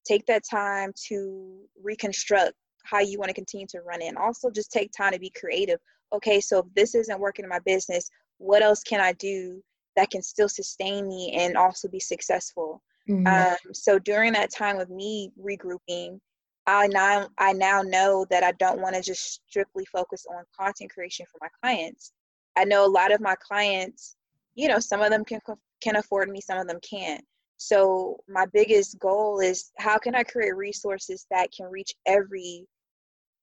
Take 0.05 0.27
that 0.27 0.43
time 0.49 0.93
to 1.07 1.57
reconstruct 1.81 2.53
how 2.83 2.99
you 2.99 3.17
want 3.17 3.29
to 3.29 3.35
continue 3.35 3.67
to 3.71 3.81
run 3.81 4.03
it. 4.03 4.07
And 4.07 4.17
also 4.17 4.51
just 4.51 4.71
take 4.71 4.91
time 4.91 5.13
to 5.13 5.19
be 5.19 5.31
creative. 5.31 5.79
Okay, 6.13 6.39
so 6.39 6.59
if 6.59 6.65
this 6.75 6.93
isn't 6.93 7.19
working 7.19 7.43
in 7.43 7.49
my 7.49 7.59
business, 7.65 8.09
what 8.37 8.61
else 8.61 8.83
can 8.83 9.01
I 9.01 9.13
do 9.13 9.63
that 9.97 10.11
can 10.11 10.21
still 10.21 10.47
sustain 10.47 11.07
me 11.07 11.33
and 11.33 11.57
also 11.57 11.89
be 11.89 11.99
successful. 11.99 12.81
Mm-hmm. 13.09 13.27
Um, 13.27 13.73
so 13.73 13.99
during 13.99 14.31
that 14.33 14.53
time 14.53 14.79
of 14.79 14.89
me 14.89 15.31
regrouping, 15.41 16.19
I 16.67 16.87
now 16.87 17.27
I 17.37 17.53
now 17.53 17.81
know 17.81 18.25
that 18.29 18.43
I 18.43 18.51
don't 18.53 18.81
want 18.81 18.95
to 18.95 19.01
just 19.01 19.41
strictly 19.49 19.85
focus 19.85 20.25
on 20.29 20.43
content 20.57 20.91
creation 20.91 21.25
for 21.31 21.39
my 21.41 21.47
clients. 21.61 22.11
I 22.55 22.65
know 22.65 22.85
a 22.85 22.87
lot 22.87 23.11
of 23.11 23.21
my 23.21 23.35
clients, 23.35 24.17
you 24.55 24.67
know, 24.67 24.79
some 24.79 25.01
of 25.01 25.09
them 25.09 25.25
can 25.25 25.39
can 25.81 25.95
afford 25.95 26.29
me, 26.29 26.41
some 26.41 26.59
of 26.59 26.67
them 26.67 26.79
can't. 26.87 27.23
So 27.57 28.17
my 28.29 28.45
biggest 28.53 28.99
goal 28.99 29.39
is 29.39 29.71
how 29.79 29.97
can 29.97 30.13
I 30.13 30.23
create 30.23 30.55
resources 30.55 31.25
that 31.31 31.49
can 31.55 31.67
reach 31.67 31.93
every, 32.05 32.67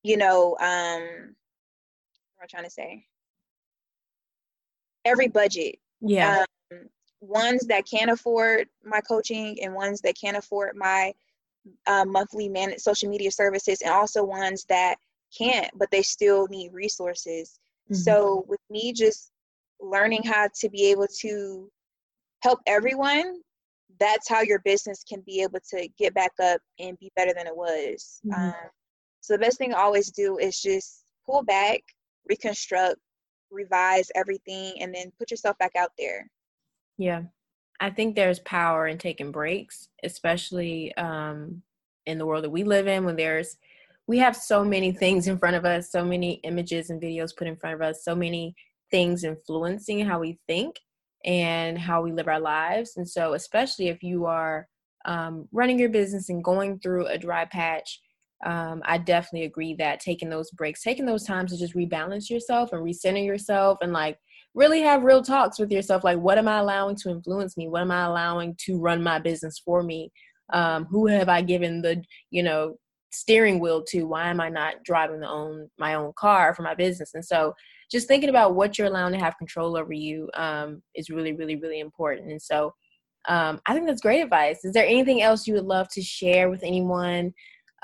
you 0.04 0.16
know, 0.16 0.56
um, 0.60 1.34
what 2.36 2.42
am 2.42 2.42
I 2.42 2.46
trying 2.48 2.64
to 2.64 2.70
say? 2.70 3.06
Every 5.04 5.28
budget 5.28 5.76
yeah 6.04 6.44
um, 6.72 6.78
ones 7.20 7.66
that 7.66 7.88
can't 7.88 8.10
afford 8.10 8.68
my 8.84 9.00
coaching 9.00 9.58
and 9.62 9.74
ones 9.74 10.00
that 10.02 10.14
can't 10.20 10.36
afford 10.36 10.76
my 10.76 11.12
uh, 11.86 12.04
monthly 12.04 12.48
managed 12.48 12.82
social 12.82 13.08
media 13.08 13.30
services 13.30 13.80
and 13.80 13.92
also 13.92 14.22
ones 14.22 14.64
that 14.68 14.96
can't 15.36 15.70
but 15.76 15.90
they 15.90 16.02
still 16.02 16.46
need 16.48 16.72
resources 16.72 17.58
mm-hmm. 17.90 17.94
so 17.94 18.44
with 18.48 18.60
me 18.70 18.92
just 18.92 19.30
learning 19.80 20.22
how 20.22 20.48
to 20.54 20.68
be 20.68 20.90
able 20.90 21.06
to 21.06 21.70
help 22.42 22.60
everyone 22.66 23.40
that's 24.00 24.28
how 24.28 24.42
your 24.42 24.58
business 24.60 25.04
can 25.08 25.22
be 25.24 25.40
able 25.40 25.60
to 25.68 25.88
get 25.98 26.12
back 26.14 26.32
up 26.42 26.60
and 26.78 26.98
be 26.98 27.10
better 27.16 27.32
than 27.34 27.46
it 27.46 27.56
was 27.56 28.20
mm-hmm. 28.26 28.40
um, 28.40 28.54
so 29.20 29.32
the 29.32 29.38
best 29.38 29.56
thing 29.56 29.72
i 29.72 29.78
always 29.78 30.10
do 30.10 30.38
is 30.38 30.60
just 30.60 31.04
pull 31.24 31.42
back 31.42 31.80
reconstruct 32.28 32.96
revise 33.54 34.10
everything 34.14 34.74
and 34.80 34.94
then 34.94 35.12
put 35.18 35.30
yourself 35.30 35.56
back 35.58 35.72
out 35.76 35.92
there. 35.98 36.30
Yeah. 36.98 37.22
I 37.80 37.90
think 37.90 38.14
there's 38.14 38.38
power 38.40 38.86
in 38.86 38.98
taking 38.98 39.32
breaks 39.32 39.88
especially 40.04 40.94
um, 40.96 41.62
in 42.06 42.18
the 42.18 42.26
world 42.26 42.44
that 42.44 42.50
we 42.50 42.64
live 42.64 42.86
in 42.86 43.04
when 43.04 43.16
there's 43.16 43.56
we 44.06 44.18
have 44.18 44.36
so 44.36 44.62
many 44.64 44.92
things 44.92 45.26
in 45.26 45.38
front 45.38 45.56
of 45.56 45.64
us 45.64 45.90
so 45.90 46.04
many 46.04 46.34
images 46.44 46.90
and 46.90 47.02
videos 47.02 47.36
put 47.36 47.48
in 47.48 47.56
front 47.56 47.74
of 47.74 47.82
us 47.82 48.04
so 48.04 48.14
many 48.14 48.54
things 48.90 49.24
influencing 49.24 50.04
how 50.06 50.20
we 50.20 50.38
think 50.46 50.76
and 51.24 51.78
how 51.78 52.02
we 52.02 52.12
live 52.12 52.28
our 52.28 52.40
lives. 52.40 52.96
And 52.96 53.08
so 53.08 53.34
especially 53.34 53.88
if 53.88 54.02
you 54.02 54.26
are 54.26 54.68
um, 55.06 55.48
running 55.52 55.78
your 55.78 55.88
business 55.88 56.28
and 56.28 56.44
going 56.44 56.78
through 56.78 57.06
a 57.06 57.18
dry 57.18 57.44
patch 57.44 58.00
um, 58.44 58.82
I 58.84 58.98
definitely 58.98 59.46
agree 59.46 59.74
that 59.74 60.00
taking 60.00 60.28
those 60.28 60.50
breaks, 60.50 60.82
taking 60.82 61.06
those 61.06 61.24
times 61.24 61.52
to 61.52 61.58
just 61.58 61.74
rebalance 61.74 62.28
yourself 62.28 62.72
and 62.72 62.82
recenter 62.82 63.24
yourself 63.24 63.78
and 63.80 63.92
like 63.92 64.18
really 64.54 64.80
have 64.82 65.02
real 65.02 65.22
talks 65.22 65.58
with 65.58 65.70
yourself. 65.70 66.04
Like, 66.04 66.18
what 66.18 66.38
am 66.38 66.48
I 66.48 66.58
allowing 66.58 66.96
to 66.96 67.10
influence 67.10 67.56
me? 67.56 67.68
What 67.68 67.82
am 67.82 67.90
I 67.90 68.04
allowing 68.04 68.56
to 68.66 68.78
run 68.78 69.02
my 69.02 69.18
business 69.18 69.60
for 69.64 69.82
me? 69.82 70.10
Um, 70.52 70.84
who 70.84 71.06
have 71.06 71.28
I 71.28 71.42
given 71.42 71.80
the, 71.80 72.02
you 72.30 72.42
know, 72.42 72.76
steering 73.12 73.60
wheel 73.60 73.82
to? 73.88 74.04
Why 74.04 74.28
am 74.28 74.40
I 74.40 74.50
not 74.50 74.82
driving 74.84 75.20
the 75.20 75.28
own 75.28 75.70
my 75.78 75.94
own 75.94 76.12
car 76.16 76.54
for 76.54 76.62
my 76.62 76.74
business? 76.74 77.12
And 77.14 77.24
so 77.24 77.54
just 77.90 78.08
thinking 78.08 78.30
about 78.30 78.54
what 78.54 78.76
you're 78.76 78.88
allowing 78.88 79.12
to 79.12 79.18
have 79.18 79.38
control 79.38 79.76
over 79.76 79.92
you 79.92 80.28
um, 80.34 80.82
is 80.94 81.10
really, 81.10 81.32
really, 81.32 81.56
really 81.56 81.80
important. 81.80 82.30
And 82.30 82.42
so 82.42 82.74
um, 83.28 83.60
I 83.66 83.72
think 83.72 83.86
that's 83.86 84.02
great 84.02 84.20
advice. 84.20 84.64
Is 84.64 84.72
there 84.72 84.86
anything 84.86 85.22
else 85.22 85.46
you 85.46 85.54
would 85.54 85.64
love 85.64 85.88
to 85.92 86.02
share 86.02 86.50
with 86.50 86.62
anyone 86.62 87.32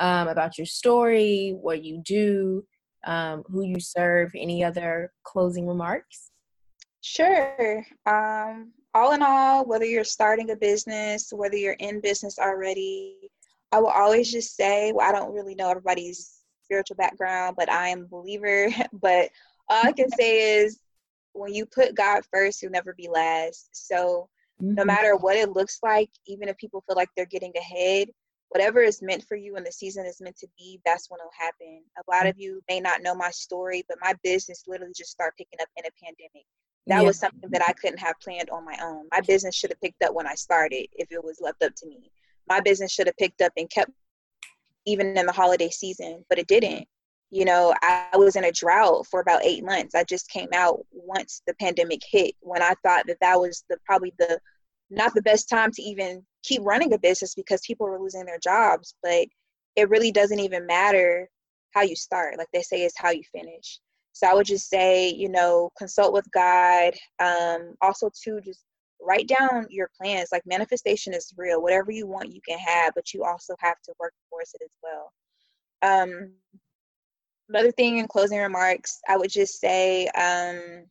um, 0.01 0.29
about 0.29 0.59
your 0.59 0.67
story, 0.67 1.55
what 1.61 1.85
you 1.85 2.03
do, 2.05 2.65
um, 3.05 3.45
who 3.47 3.63
you 3.63 3.79
serve, 3.79 4.33
any 4.35 4.65
other 4.65 5.13
closing 5.23 5.67
remarks? 5.67 6.31
Sure. 7.03 7.85
Um, 8.07 8.73
all 8.95 9.13
in 9.13 9.23
all, 9.23 9.65
whether 9.65 9.85
you're 9.85 10.05
starting 10.05 10.51
a 10.51 10.57
business, 10.57 11.33
whether 11.33 11.57
you're 11.57 11.75
in 11.75 12.01
business 12.01 12.39
already, 12.39 13.31
I 13.73 13.79
will 13.79 13.89
always 13.89 14.33
just 14.33 14.57
say, 14.57 14.93
well, 14.93 15.09
I 15.09 15.13
don't 15.13 15.33
really 15.33 15.55
know 15.55 15.71
everybody's 15.71 16.41
spiritual 16.65 16.97
background, 16.97 17.57
but 17.57 17.71
I 17.71 17.89
am 17.89 18.03
a 18.03 18.09
believer. 18.09 18.69
but 18.93 19.31
all 19.69 19.87
I 19.87 19.93
can 19.93 20.11
say 20.11 20.61
is 20.61 20.81
when 21.33 21.55
you 21.55 21.67
put 21.67 21.95
God 21.95 22.23
first, 22.33 22.61
you'll 22.61 22.73
never 22.73 22.95
be 22.95 23.09
last. 23.09 23.69
So 23.73 24.29
mm-hmm. 24.61 24.75
no 24.75 24.85
matter 24.85 25.17
what 25.17 25.37
it 25.37 25.51
looks 25.51 25.79
like, 25.83 26.11
even 26.27 26.49
if 26.49 26.57
people 26.57 26.83
feel 26.87 26.97
like 26.97 27.11
they're 27.17 27.27
getting 27.27 27.53
ahead, 27.57 28.09
whatever 28.51 28.81
is 28.83 29.01
meant 29.01 29.25
for 29.27 29.37
you 29.37 29.57
and 29.57 29.65
the 29.65 29.73
season 29.73 30.05
is 30.05 30.21
meant 30.21 30.37
to 30.39 30.49
be, 30.59 30.81
that's 30.85 31.09
when 31.09 31.21
it'll 31.21 31.31
happen. 31.39 31.83
A 31.99 32.11
lot 32.11 32.27
of 32.27 32.39
you 32.39 32.61
may 32.69 32.81
not 32.81 33.03
know 33.03 33.15
my 33.15 33.31
story, 33.31 33.85
but 33.89 33.99
my 34.01 34.15
business 34.23 34.65
literally 34.67 34.93
just 34.95 35.11
started 35.11 35.37
picking 35.39 35.61
up 35.61 35.69
in 35.77 35.85
a 35.87 36.05
pandemic. 36.05 36.47
That 36.89 37.01
yeah. 37.01 37.07
was 37.07 37.19
something 37.19 37.49
that 37.51 37.63
I 37.67 37.73
couldn't 37.75 38.01
have 38.01 38.19
planned 38.21 38.51
on 38.51 38.65
my 38.65 38.77
own. 38.83 39.07
My 39.13 39.21
business 39.21 39.55
should 39.55 39.71
have 39.71 39.81
picked 39.81 40.03
up 40.03 40.15
when 40.15 40.27
I 40.27 40.35
started 40.35 40.89
if 40.93 41.13
it 41.13 41.23
was 41.23 41.39
left 41.41 41.63
up 41.63 41.75
to 41.77 41.87
me. 41.87 42.11
My 42.49 42.61
business 42.61 42.91
should 42.91 43.07
have 43.07 43.17
picked 43.17 43.41
up 43.41 43.53
and 43.57 43.71
kept 43.71 43.93
even 44.85 45.17
in 45.17 45.27
the 45.27 45.33
holiday 45.33 45.71
season, 45.71 46.25
but 46.29 46.39
it 46.39 46.49
didn't. 46.49 46.89
You 47.31 47.45
know, 47.45 47.73
I 47.83 48.09
was 48.15 48.35
in 48.35 48.45
a 48.45 48.51
drought 48.51 49.07
for 49.07 49.21
about 49.21 49.45
eight 49.45 49.65
months. 49.65 49.95
I 49.95 50.03
just 50.03 50.29
came 50.29 50.49
out 50.53 50.85
once 50.91 51.43
the 51.47 51.55
pandemic 51.55 52.01
hit 52.11 52.35
when 52.41 52.63
I 52.63 52.75
thought 52.83 53.07
that 53.07 53.19
that 53.21 53.39
was 53.39 53.63
the 53.71 53.77
probably 53.87 54.13
the 54.19 54.41
not 54.91 55.15
the 55.15 55.23
best 55.23 55.49
time 55.49 55.71
to 55.71 55.83
even 55.83 56.27
keep 56.42 56.62
running 56.64 56.92
a 56.92 56.98
business 56.98 57.35
because 57.35 57.61
people 57.66 57.87
were 57.87 58.00
losing 58.00 58.24
their 58.24 58.38
jobs. 58.38 58.94
But 59.03 59.26
it 59.76 59.88
really 59.88 60.12
doesn't 60.12 60.40
even 60.40 60.66
matter 60.66 61.29
how 61.72 61.83
you 61.83 61.96
start. 61.96 62.38
Like 62.38 62.48
they 62.53 62.62
say, 62.62 62.83
it's 62.85 62.98
how 62.98 63.11
you 63.11 63.22
finish. 63.33 63.81
So 64.12 64.26
I 64.26 64.35
would 64.35 64.46
just 64.46 64.68
say, 64.68 65.09
you 65.09 65.29
know, 65.29 65.70
consult 65.79 66.12
with 66.12 66.26
God. 66.33 66.94
Um, 67.20 67.74
also, 67.81 68.11
to 68.24 68.40
just 68.40 68.64
write 69.00 69.29
down 69.29 69.66
your 69.70 69.90
plans. 69.96 70.29
Like 70.33 70.42
manifestation 70.46 71.14
is 71.14 71.33
real. 71.37 71.62
Whatever 71.62 71.90
you 71.90 72.07
want, 72.07 72.33
you 72.33 72.40
can 72.46 72.59
have, 72.59 72.92
but 72.94 73.14
you 73.14 73.24
also 73.24 73.55
have 73.61 73.81
to 73.85 73.94
work 73.98 74.12
towards 74.29 74.55
it 74.55 74.62
as 74.64 74.76
well. 74.83 75.12
Um, 75.83 76.33
another 77.48 77.72
thing 77.72 77.98
in 77.98 78.09
closing 78.09 78.38
remarks, 78.38 79.00
I 79.09 79.16
would 79.16 79.31
just 79.31 79.61
say, 79.61 80.07
um, 80.09 80.85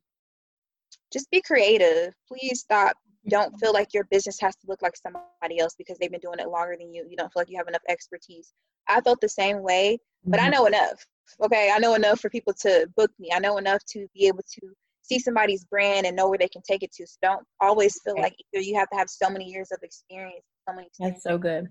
just 1.12 1.30
be 1.32 1.42
creative. 1.42 2.14
Please 2.28 2.62
stop. 2.62 2.96
Don't 3.28 3.58
feel 3.60 3.74
like 3.74 3.94
your 3.94 4.06
business 4.06 4.40
has 4.40 4.56
to 4.58 4.68
look 4.68 4.82
like 4.82 4.96
somebody 4.96 5.60
else 5.60 5.76
because 5.78 5.98
they've 5.98 6.12
been 6.12 6.22
doing 6.22 6.40
it 6.40 6.50
longer 6.50 6.76
than 6.80 6.94
you. 6.94 7.06
You 7.10 7.18
don't 7.18 7.32
feel 7.34 7.42
like 7.42 7.50
you 7.50 7.58
have 7.58 7.68
enough 7.68 7.82
expertise. 7.90 8.54
I 8.88 9.02
felt 9.02 9.20
the 9.22 9.30
same 9.30 9.62
way, 9.62 10.00
but 10.26 10.40
I 10.40 10.44
mm-hmm. 10.44 10.52
know 10.54 10.66
enough. 10.66 11.06
Okay, 11.44 11.72
I 11.74 11.80
know 11.80 11.96
enough 11.96 12.20
for 12.22 12.30
people 12.30 12.54
to 12.62 12.88
book 12.96 13.12
me. 13.20 13.30
I 13.34 13.40
know 13.40 13.58
enough 13.58 13.84
to 13.92 14.08
be 14.16 14.28
able 14.28 14.44
to 14.54 14.68
see 15.04 15.20
somebody's 15.20 15.66
brand 15.66 16.06
and 16.06 16.16
know 16.16 16.30
where 16.30 16.38
they 16.38 16.48
can 16.48 16.62
take 16.62 16.84
it 16.84 16.92
to. 16.94 17.06
So 17.06 17.18
don't 17.22 17.46
always 17.60 18.00
feel 18.04 18.16
like 18.20 18.36
either 18.54 18.64
you 18.64 18.76
have 18.76 18.90
to 18.90 18.98
have 18.98 19.10
so 19.10 19.30
many 19.30 19.46
years 19.46 19.72
of 19.72 19.80
experience. 19.84 20.46
So 20.68 20.76
many 20.76 20.88
That's 21.00 21.24
so 21.24 21.38
good. 21.38 21.68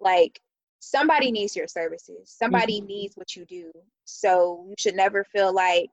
Like 0.00 0.40
somebody 0.80 1.30
needs 1.30 1.56
your 1.56 1.68
services. 1.68 2.34
Somebody 2.36 2.78
mm-hmm. 2.78 2.88
needs 2.88 3.16
what 3.16 3.34
you 3.36 3.44
do. 3.46 3.70
So 4.04 4.66
you 4.68 4.74
should 4.78 4.96
never 4.96 5.24
feel 5.24 5.54
like 5.54 5.90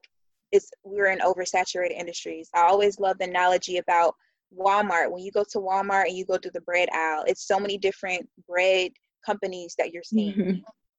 it's 0.52 0.70
we're 0.84 1.10
in 1.10 1.20
oversaturated 1.20 1.92
industries. 1.92 2.50
I 2.54 2.62
always 2.62 2.98
love 2.98 3.18
the 3.18 3.24
analogy 3.24 3.78
about 3.78 4.14
Walmart. 4.56 5.10
When 5.10 5.22
you 5.22 5.32
go 5.32 5.44
to 5.50 5.58
Walmart 5.58 6.06
and 6.06 6.16
you 6.16 6.24
go 6.24 6.38
through 6.38 6.52
the 6.54 6.60
bread 6.62 6.88
aisle, 6.92 7.24
it's 7.26 7.46
so 7.46 7.58
many 7.58 7.78
different 7.78 8.28
bread 8.48 8.92
companies 9.24 9.74
that 9.78 9.92
you're 9.92 10.02
seeing. 10.02 10.34
Mm-hmm. 10.34 10.58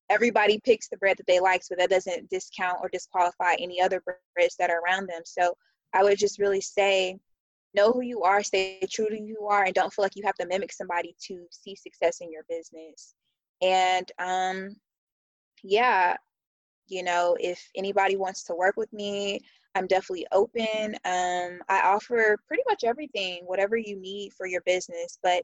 Everybody 0.09 0.59
picks 0.63 0.89
the 0.89 0.97
bread 0.97 1.17
that 1.17 1.27
they 1.27 1.39
like, 1.39 1.63
so 1.63 1.75
that 1.77 1.89
doesn't 1.89 2.29
discount 2.29 2.79
or 2.81 2.89
disqualify 2.89 3.53
any 3.59 3.81
other 3.81 4.03
breads 4.35 4.55
that 4.59 4.69
are 4.69 4.81
around 4.81 5.07
them. 5.07 5.21
So 5.25 5.53
I 5.93 6.03
would 6.03 6.17
just 6.17 6.39
really 6.39 6.61
say, 6.61 7.17
know 7.73 7.91
who 7.91 8.01
you 8.01 8.23
are, 8.23 8.43
stay 8.43 8.81
true 8.89 9.09
to 9.09 9.17
who 9.17 9.23
you 9.23 9.47
are, 9.49 9.63
and 9.63 9.73
don't 9.73 9.93
feel 9.93 10.03
like 10.03 10.15
you 10.15 10.23
have 10.25 10.35
to 10.35 10.47
mimic 10.47 10.73
somebody 10.73 11.15
to 11.27 11.45
see 11.51 11.75
success 11.75 12.19
in 12.19 12.29
your 12.31 12.43
business. 12.49 13.15
And 13.61 14.11
um, 14.19 14.75
yeah, 15.63 16.17
you 16.87 17.03
know, 17.03 17.37
if 17.39 17.65
anybody 17.75 18.17
wants 18.17 18.43
to 18.43 18.55
work 18.55 18.75
with 18.75 18.91
me, 18.91 19.39
I'm 19.75 19.87
definitely 19.87 20.27
open. 20.31 20.95
Um, 21.05 21.59
I 21.69 21.81
offer 21.83 22.37
pretty 22.47 22.63
much 22.67 22.83
everything, 22.83 23.43
whatever 23.45 23.77
you 23.77 23.97
need 23.99 24.33
for 24.33 24.45
your 24.45 24.61
business. 24.61 25.17
But 25.23 25.43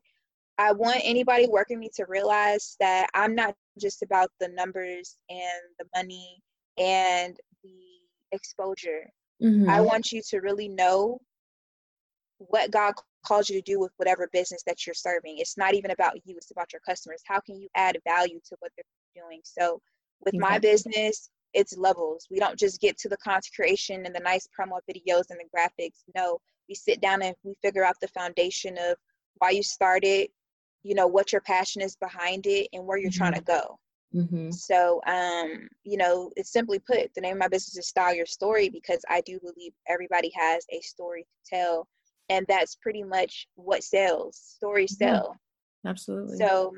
I 0.58 0.72
want 0.72 1.02
anybody 1.04 1.48
working 1.48 1.80
me 1.80 1.90
to 1.96 2.06
realize 2.08 2.76
that 2.80 3.08
I'm 3.14 3.36
not 3.36 3.56
just 3.80 4.02
about 4.02 4.32
the 4.40 4.50
numbers 4.50 5.18
and 5.30 5.62
the 5.80 5.86
money 5.96 6.42
and 6.78 7.38
the 7.64 7.80
exposure. 8.32 9.08
Mm-hmm. 9.42 9.70
I 9.70 9.82
want 9.82 10.12
you 10.12 10.22
to 10.30 10.40
really 10.40 10.68
know 10.68 11.20
what 12.40 12.72
God 12.72 12.94
calls 13.26 13.50
you 13.50 13.56
to 13.56 13.62
do 13.62 13.80
with 13.80 13.92
whatever 13.98 14.30
business 14.32 14.62
that 14.66 14.86
you're 14.86 14.94
serving. 14.94 15.38
It's 15.38 15.58
not 15.58 15.74
even 15.74 15.92
about 15.92 16.16
you, 16.26 16.36
it's 16.38 16.52
about 16.52 16.74
your 16.74 16.82
customers. 16.88 17.22
How 17.26 17.40
can 17.40 17.60
you 17.60 17.68
add 17.76 17.98
value 18.08 18.40
to 18.50 18.56
what 18.60 18.72
they're 18.76 19.24
doing? 19.24 19.42
So, 19.44 19.82
with 20.26 20.34
my 20.34 20.58
business, 20.58 21.30
it's 21.58 21.78
levels. 21.78 22.28
We 22.30 22.40
don't 22.40 22.58
just 22.58 22.80
get 22.80 22.98
to 23.00 23.10
the 23.10 23.18
content 23.18 23.52
creation 23.56 24.06
and 24.06 24.16
the 24.16 24.20
nice 24.20 24.48
promo 24.48 24.80
videos 24.90 25.26
and 25.30 25.40
the 25.40 25.50
graphics. 25.56 26.04
No, 26.16 26.40
we 26.70 26.76
sit 26.76 27.02
down 27.02 27.22
and 27.22 27.36
we 27.44 27.56
figure 27.64 27.84
out 27.84 27.96
the 28.02 28.08
foundation 28.10 28.78
of 28.78 28.96
why 29.40 29.50
you 29.50 29.64
started, 29.64 30.30
you 30.84 30.96
know, 30.96 31.08
what 31.08 31.32
your 31.32 31.42
passion 31.42 31.82
is 31.82 31.96
behind 31.96 32.46
it, 32.46 32.68
and 32.74 32.86
where 32.86 32.98
you're 32.98 33.10
mm-hmm. 33.10 33.18
trying 33.18 33.34
to 33.34 33.42
go. 33.42 33.80
Mm-hmm. 34.16 34.52
So, 34.52 35.02
um, 35.06 35.68
you 35.84 35.98
know, 35.98 36.32
it's 36.38 36.54
simply 36.54 36.80
put, 36.80 37.14
the 37.14 37.22
name 37.22 37.34
of 37.34 37.40
my 37.40 37.48
business 37.50 37.78
is 37.78 37.90
Style 37.90 38.16
Your 38.16 38.26
Story 38.26 38.70
because 38.70 39.02
I 39.10 39.22
do 39.22 39.40
believe 39.40 39.74
everybody 39.90 40.32
has 40.36 40.66
a 40.72 40.80
story 40.82 41.24
to 41.24 41.56
tell 41.56 41.88
and 42.30 42.46
that's 42.48 42.76
pretty 42.76 43.04
much 43.04 43.48
what 43.56 43.84
sells 43.84 44.38
stories 44.38 44.98
sell 44.98 45.36
absolutely 45.86 46.38
so 46.38 46.74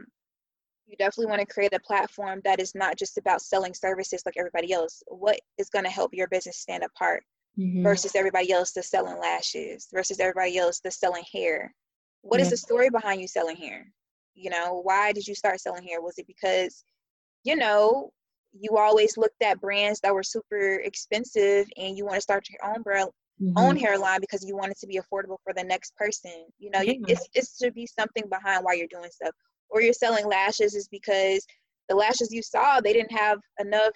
you 0.89 0.97
definitely 0.97 1.27
want 1.27 1.39
to 1.39 1.53
create 1.53 1.73
a 1.73 1.79
platform 1.79 2.41
that 2.43 2.59
is 2.59 2.73
not 2.73 2.97
just 2.97 3.17
about 3.17 3.41
selling 3.41 3.73
services 3.73 4.23
like 4.25 4.35
everybody 4.37 4.73
else 4.73 5.03
what 5.07 5.39
is 5.57 5.69
going 5.69 5.85
to 5.85 5.91
help 5.91 6.13
your 6.13 6.27
business 6.27 6.57
stand 6.57 6.83
apart 6.83 7.23
mm-hmm. 7.57 7.83
versus 7.83 8.15
everybody 8.15 8.51
else 8.51 8.71
that's 8.71 8.89
selling 8.89 9.19
lashes 9.19 9.87
versus 9.93 10.19
everybody 10.19 10.57
else 10.57 10.79
that's 10.83 10.99
selling 10.99 11.23
hair 11.31 11.73
What 12.21 12.39
yeah. 12.39 12.45
is 12.45 12.49
the 12.49 12.57
story 12.57 12.89
behind 12.89 13.21
you 13.21 13.27
selling 13.27 13.57
hair 13.57 13.85
you 14.33 14.49
know 14.49 14.81
why 14.83 15.11
did 15.11 15.27
you 15.27 15.35
start 15.35 15.59
selling 15.59 15.83
hair 15.83 16.01
was 16.01 16.17
it 16.17 16.27
because 16.27 16.83
you 17.43 17.55
know 17.55 18.11
you 18.51 18.77
always 18.77 19.15
looked 19.15 19.41
at 19.43 19.61
brands 19.61 19.99
that 20.01 20.13
were 20.13 20.23
super 20.23 20.81
expensive 20.83 21.67
and 21.77 21.97
you 21.97 22.05
want 22.05 22.15
to 22.15 22.21
start 22.21 22.47
your 22.49 22.73
own 22.73 22.81
brand 22.81 23.09
mm-hmm. 23.41 23.57
own 23.57 23.75
hairline 23.75 24.19
because 24.21 24.45
you 24.45 24.55
want 24.55 24.71
it 24.71 24.79
to 24.79 24.87
be 24.87 24.99
affordable 24.99 25.37
for 25.43 25.53
the 25.53 25.63
next 25.63 25.95
person. 25.95 26.31
You 26.57 26.71
know, 26.71 26.79
mm-hmm. 26.79 27.05
it's 27.07 27.27
it 27.33 27.47
should 27.61 27.73
be 27.73 27.85
something 27.85 28.27
behind 28.29 28.63
why 28.63 28.73
you're 28.73 28.87
doing 28.87 29.09
stuff. 29.11 29.33
Or 29.69 29.81
you're 29.81 29.93
selling 29.93 30.25
lashes 30.25 30.75
is 30.75 30.87
because 30.87 31.45
the 31.89 31.95
lashes 31.95 32.31
you 32.31 32.41
saw 32.41 32.79
they 32.79 32.93
didn't 32.93 33.15
have 33.15 33.39
enough 33.59 33.93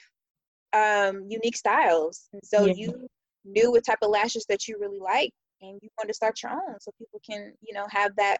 um, 0.73 1.25
unique 1.27 1.55
styles, 1.55 2.27
and 2.33 2.41
so 2.43 2.65
yeah. 2.65 2.73
you 2.75 3.07
knew 3.45 3.71
what 3.71 3.85
type 3.85 3.99
of 4.01 4.09
lashes 4.09 4.45
that 4.49 4.67
you 4.67 4.77
really 4.79 4.99
like, 4.99 5.31
and 5.61 5.79
you 5.81 5.89
want 5.97 6.07
to 6.07 6.13
start 6.13 6.41
your 6.41 6.51
own 6.51 6.79
so 6.79 6.91
people 6.97 7.21
can 7.27 7.53
you 7.61 7.73
know 7.73 7.85
have 7.89 8.15
that 8.17 8.37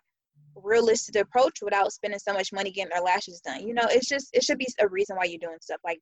realistic 0.55 1.15
approach 1.15 1.59
without 1.61 1.91
spending 1.91 2.19
so 2.19 2.33
much 2.33 2.53
money 2.53 2.71
getting 2.71 2.91
their 2.91 3.03
lashes 3.03 3.41
done. 3.41 3.67
You 3.67 3.73
know, 3.73 3.87
it's 3.89 4.07
just 4.07 4.29
it 4.33 4.43
should 4.43 4.57
be 4.57 4.67
a 4.79 4.87
reason 4.87 5.15
why 5.15 5.25
you're 5.25 5.39
doing 5.39 5.57
stuff. 5.61 5.79
Like, 5.83 5.99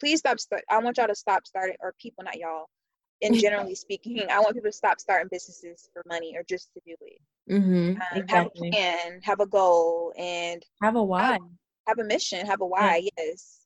please 0.00 0.20
stop. 0.20 0.40
Start, 0.40 0.62
I 0.70 0.78
want 0.78 0.96
y'all 0.96 1.06
to 1.06 1.14
stop 1.14 1.46
starting, 1.46 1.76
or 1.80 1.94
people, 2.00 2.24
not 2.24 2.38
y'all 2.38 2.66
and 3.24 3.34
generally 3.36 3.74
speaking, 3.74 4.22
I 4.30 4.38
want 4.38 4.54
people 4.54 4.70
to 4.70 4.76
stop 4.76 5.00
starting 5.00 5.28
businesses 5.30 5.88
for 5.92 6.02
money 6.06 6.34
or 6.36 6.42
just 6.48 6.72
to 6.74 6.80
do 6.86 6.94
it. 7.00 7.52
Mm-hmm, 7.52 8.00
um, 8.00 8.22
exactly. 8.22 8.26
Have 8.28 8.46
a 8.46 8.76
plan, 8.76 9.20
have 9.22 9.40
a 9.40 9.46
goal, 9.46 10.12
and 10.16 10.62
have 10.82 10.96
a 10.96 11.02
why. 11.02 11.32
Have, 11.32 11.40
have 11.88 11.98
a 11.98 12.04
mission, 12.04 12.46
have 12.46 12.60
a 12.60 12.66
why. 12.66 13.02
Yeah. 13.02 13.24
Yes. 13.24 13.60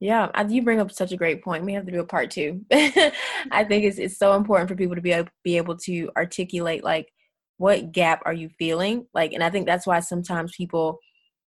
Yeah, 0.00 0.42
you 0.48 0.62
bring 0.62 0.80
up 0.80 0.92
such 0.92 1.12
a 1.12 1.16
great 1.16 1.42
point. 1.42 1.64
We 1.64 1.72
have 1.74 1.86
to 1.86 1.92
do 1.92 2.00
a 2.00 2.06
part 2.06 2.30
two. 2.30 2.66
I 2.72 3.64
think 3.64 3.84
it's 3.84 3.98
it's 3.98 4.18
so 4.18 4.34
important 4.34 4.68
for 4.68 4.76
people 4.76 4.96
to 4.96 5.00
be 5.00 5.12
able, 5.12 5.30
be 5.42 5.56
able 5.56 5.76
to 5.78 6.10
articulate 6.16 6.84
like 6.84 7.08
what 7.56 7.92
gap 7.92 8.20
are 8.26 8.32
you 8.32 8.50
feeling 8.58 9.06
like, 9.14 9.32
and 9.32 9.42
I 9.42 9.50
think 9.50 9.66
that's 9.66 9.86
why 9.86 10.00
sometimes 10.00 10.54
people 10.56 10.98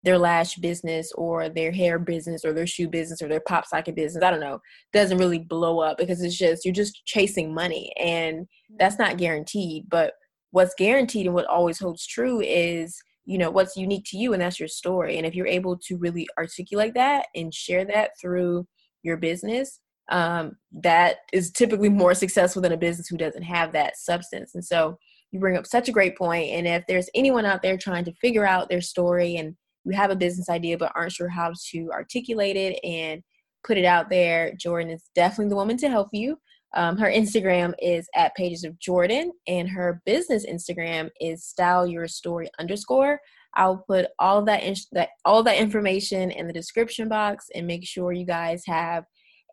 their 0.05 0.17
lash 0.17 0.55
business 0.55 1.11
or 1.15 1.49
their 1.49 1.71
hair 1.71 1.99
business 1.99 2.45
or 2.45 2.53
their 2.53 2.67
shoe 2.67 2.87
business 2.87 3.21
or 3.21 3.27
their 3.27 3.41
pop 3.41 3.65
socket 3.65 3.95
business 3.95 4.23
i 4.23 4.31
don't 4.31 4.39
know 4.39 4.59
doesn't 4.93 5.17
really 5.17 5.39
blow 5.39 5.79
up 5.79 5.97
because 5.97 6.21
it's 6.21 6.37
just 6.37 6.63
you're 6.63 6.73
just 6.73 7.03
chasing 7.05 7.53
money 7.53 7.91
and 7.97 8.47
that's 8.77 8.99
not 8.99 9.17
guaranteed. 9.17 9.89
But 9.89 10.13
what's 10.51 10.75
guaranteed 10.75 11.25
and 11.25 11.35
what 11.35 11.45
always 11.45 11.79
holds 11.79 12.05
true 12.05 12.41
is 12.41 12.97
you 13.25 13.37
know 13.37 13.49
what's 13.49 13.75
unique 13.75 14.05
to 14.07 14.17
you 14.17 14.33
and 14.33 14.41
that's 14.41 14.59
your 14.59 14.69
story. 14.69 15.17
And 15.17 15.25
if 15.25 15.35
you're 15.35 15.47
able 15.47 15.77
to 15.87 15.97
really 15.97 16.27
articulate 16.37 16.93
that 16.93 17.27
and 17.35 17.53
share 17.53 17.85
that 17.85 18.11
through 18.19 18.67
your 19.03 19.17
business 19.17 19.79
um, 20.11 20.55
that 20.71 21.17
is 21.33 21.51
typically 21.51 21.89
more 21.89 22.13
successful 22.13 22.61
than 22.61 22.71
a 22.71 22.77
business 22.77 23.07
who 23.07 23.17
doesn't 23.17 23.41
have 23.41 23.71
that 23.71 23.97
substance. 23.97 24.53
And 24.53 24.63
so 24.63 24.99
you 25.31 25.39
bring 25.39 25.57
up 25.57 25.65
such 25.65 25.89
a 25.89 25.91
great 25.91 26.15
point. 26.15 26.51
And 26.51 26.67
if 26.67 26.83
there's 26.87 27.09
anyone 27.15 27.45
out 27.45 27.63
there 27.63 27.75
trying 27.75 28.05
to 28.05 28.13
figure 28.21 28.45
out 28.45 28.69
their 28.69 28.81
story 28.81 29.37
and 29.37 29.55
you 29.85 29.91
have 29.93 30.11
a 30.11 30.15
business 30.15 30.49
idea 30.49 30.77
but 30.77 30.91
aren't 30.95 31.13
sure 31.13 31.29
how 31.29 31.53
to 31.71 31.89
articulate 31.91 32.55
it 32.55 32.79
and 32.83 33.21
put 33.65 33.77
it 33.77 33.85
out 33.85 34.09
there, 34.09 34.53
Jordan 34.59 34.91
is 34.91 35.03
definitely 35.15 35.49
the 35.49 35.55
woman 35.55 35.77
to 35.77 35.89
help 35.89 36.09
you. 36.11 36.37
Um, 36.75 36.97
her 36.97 37.09
Instagram 37.09 37.73
is 37.81 38.07
at 38.15 38.35
Pages 38.35 38.63
of 38.63 38.77
Jordan, 38.79 39.31
and 39.47 39.69
her 39.69 40.01
business 40.05 40.45
Instagram 40.45 41.09
is 41.21 41.45
Style 41.45 41.87
Your 41.87 42.07
Story 42.07 42.49
underscore. 42.59 43.19
I'll 43.53 43.83
put 43.87 44.07
all 44.19 44.43
that, 44.43 44.61
in, 44.63 44.75
that 44.91 45.09
all 45.23 45.41
that 45.43 45.57
information 45.57 46.31
in 46.31 46.47
the 46.47 46.53
description 46.53 47.07
box, 47.07 47.47
and 47.55 47.65
make 47.65 47.85
sure 47.85 48.11
you 48.11 48.25
guys 48.25 48.63
have 48.65 49.05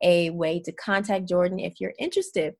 a 0.02 0.30
way 0.30 0.60
to 0.64 0.72
contact 0.72 1.28
Jordan 1.28 1.60
if 1.60 1.74
you're 1.80 1.94
interested. 1.98 2.54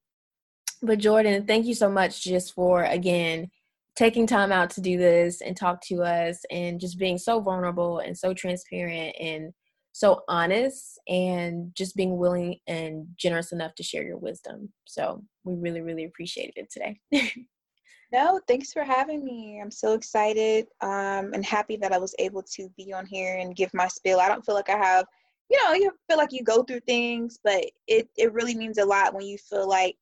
But 0.80 0.98
Jordan, 0.98 1.44
thank 1.46 1.66
you 1.66 1.74
so 1.74 1.90
much 1.90 2.22
just 2.22 2.54
for 2.54 2.84
again 2.84 3.50
taking 3.96 4.26
time 4.26 4.52
out 4.52 4.70
to 4.70 4.80
do 4.80 4.96
this 4.96 5.40
and 5.40 5.56
talk 5.56 5.80
to 5.82 6.02
us 6.02 6.40
and 6.50 6.80
just 6.80 6.98
being 6.98 7.18
so 7.18 7.40
vulnerable 7.40 7.98
and 7.98 8.16
so 8.16 8.32
transparent 8.32 9.14
and 9.20 9.52
so 9.92 10.22
honest 10.28 10.98
and 11.08 11.74
just 11.74 11.94
being 11.94 12.16
willing 12.16 12.58
and 12.66 13.06
generous 13.16 13.52
enough 13.52 13.74
to 13.74 13.82
share 13.82 14.02
your 14.02 14.16
wisdom. 14.16 14.72
So 14.86 15.22
we 15.44 15.54
really, 15.54 15.82
really 15.82 16.04
appreciated 16.04 16.54
it 16.56 16.70
today. 16.70 17.00
no, 18.12 18.40
thanks 18.48 18.72
for 18.72 18.82
having 18.82 19.22
me. 19.22 19.60
I'm 19.62 19.70
so 19.70 19.92
excited 19.92 20.66
um, 20.80 21.34
and 21.34 21.44
happy 21.44 21.76
that 21.76 21.92
I 21.92 21.98
was 21.98 22.14
able 22.18 22.42
to 22.54 22.70
be 22.78 22.94
on 22.94 23.04
here 23.04 23.36
and 23.36 23.54
give 23.54 23.72
my 23.74 23.88
spiel. 23.88 24.20
I 24.20 24.28
don't 24.28 24.44
feel 24.44 24.54
like 24.54 24.70
I 24.70 24.78
have, 24.78 25.04
you 25.50 25.62
know, 25.62 25.74
you 25.74 25.92
feel 26.08 26.16
like 26.16 26.32
you 26.32 26.42
go 26.42 26.62
through 26.62 26.80
things, 26.80 27.38
but 27.44 27.62
it, 27.86 28.08
it 28.16 28.32
really 28.32 28.54
means 28.54 28.78
a 28.78 28.86
lot 28.86 29.12
when 29.12 29.26
you 29.26 29.36
feel 29.36 29.68
like 29.68 29.96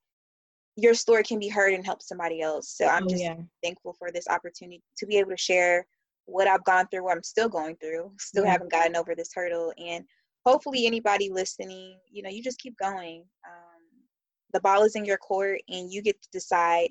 your 0.76 0.94
story 0.94 1.22
can 1.22 1.38
be 1.38 1.48
heard 1.48 1.74
and 1.74 1.85
help 1.85 2.02
somebody 2.02 2.40
else. 2.40 2.76
So 2.76 2.87
I'm 2.87 3.04
oh, 3.04 3.09
just 3.09 3.22
yeah. 3.22 3.37
thankful 3.62 3.94
for 3.98 4.11
this 4.11 4.28
opportunity 4.28 4.83
to 4.98 5.06
be 5.06 5.18
able 5.18 5.30
to 5.30 5.37
share 5.37 5.87
what 6.26 6.46
I've 6.46 6.64
gone 6.64 6.87
through, 6.90 7.04
what 7.04 7.16
I'm 7.16 7.22
still 7.22 7.48
going 7.48 7.76
through, 7.76 8.12
still 8.18 8.44
yeah. 8.44 8.52
haven't 8.52 8.70
gotten 8.70 8.96
over 8.96 9.14
this 9.14 9.30
hurdle. 9.35 9.72
And 9.78 10.04
hopefully, 10.46 10.87
anybody 10.87 11.30
listening, 11.30 11.98
you 12.11 12.22
know, 12.22 12.30
you 12.30 12.42
just 12.42 12.61
keep 12.61 12.76
going. 12.78 13.24
Um, 13.46 14.04
the 14.52 14.61
ball 14.61 14.83
is 14.85 14.96
in 14.96 15.04
your 15.04 15.18
court, 15.18 15.61
and 15.68 15.92
you 15.92 16.02
get 16.02 16.20
to 16.22 16.28
decide, 16.33 16.90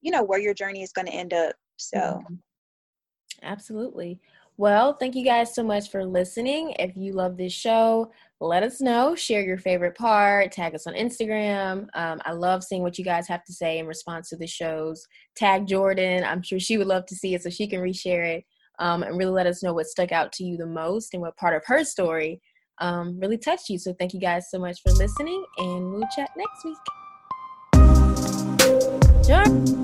you 0.00 0.10
know, 0.10 0.22
where 0.22 0.40
your 0.40 0.54
journey 0.54 0.82
is 0.82 0.92
going 0.92 1.06
to 1.06 1.12
end 1.12 1.32
up. 1.32 1.54
So, 1.76 1.98
mm-hmm. 1.98 2.34
absolutely. 3.42 4.20
Well, 4.58 4.94
thank 4.94 5.14
you 5.14 5.24
guys 5.24 5.54
so 5.54 5.62
much 5.62 5.90
for 5.90 6.04
listening. 6.04 6.74
If 6.78 6.96
you 6.96 7.14
love 7.14 7.36
this 7.36 7.52
show, 7.52 8.12
let 8.40 8.62
us 8.62 8.80
know. 8.80 9.14
Share 9.14 9.42
your 9.42 9.56
favorite 9.56 9.96
part. 9.96 10.52
Tag 10.52 10.74
us 10.74 10.86
on 10.86 10.94
Instagram. 10.94 11.86
Um, 11.94 12.20
I 12.24 12.32
love 12.32 12.62
seeing 12.62 12.82
what 12.82 12.98
you 12.98 13.04
guys 13.04 13.26
have 13.28 13.44
to 13.44 13.52
say 13.52 13.78
in 13.78 13.86
response 13.86 14.28
to 14.28 14.36
the 14.36 14.46
shows. 14.46 15.06
Tag 15.36 15.66
Jordan. 15.66 16.22
I'm 16.24 16.42
sure 16.42 16.60
she 16.60 16.76
would 16.76 16.86
love 16.86 17.06
to 17.06 17.16
see 17.16 17.34
it 17.34 17.42
so 17.42 17.50
she 17.50 17.66
can 17.66 17.80
reshare 17.80 18.36
it 18.36 18.44
um, 18.78 19.02
and 19.02 19.16
really 19.16 19.32
let 19.32 19.46
us 19.46 19.62
know 19.62 19.72
what 19.72 19.86
stuck 19.86 20.12
out 20.12 20.32
to 20.32 20.44
you 20.44 20.56
the 20.56 20.66
most 20.66 21.14
and 21.14 21.22
what 21.22 21.36
part 21.36 21.56
of 21.56 21.62
her 21.66 21.84
story 21.84 22.40
um, 22.78 23.18
really 23.20 23.38
touched 23.38 23.70
you. 23.70 23.78
So 23.78 23.94
thank 23.98 24.12
you 24.12 24.20
guys 24.20 24.50
so 24.50 24.58
much 24.58 24.82
for 24.82 24.92
listening, 24.92 25.44
and 25.58 25.92
we'll 25.92 26.08
chat 26.14 26.30
next 26.36 26.64
week. 26.64 26.76
Jordan. 29.24 29.81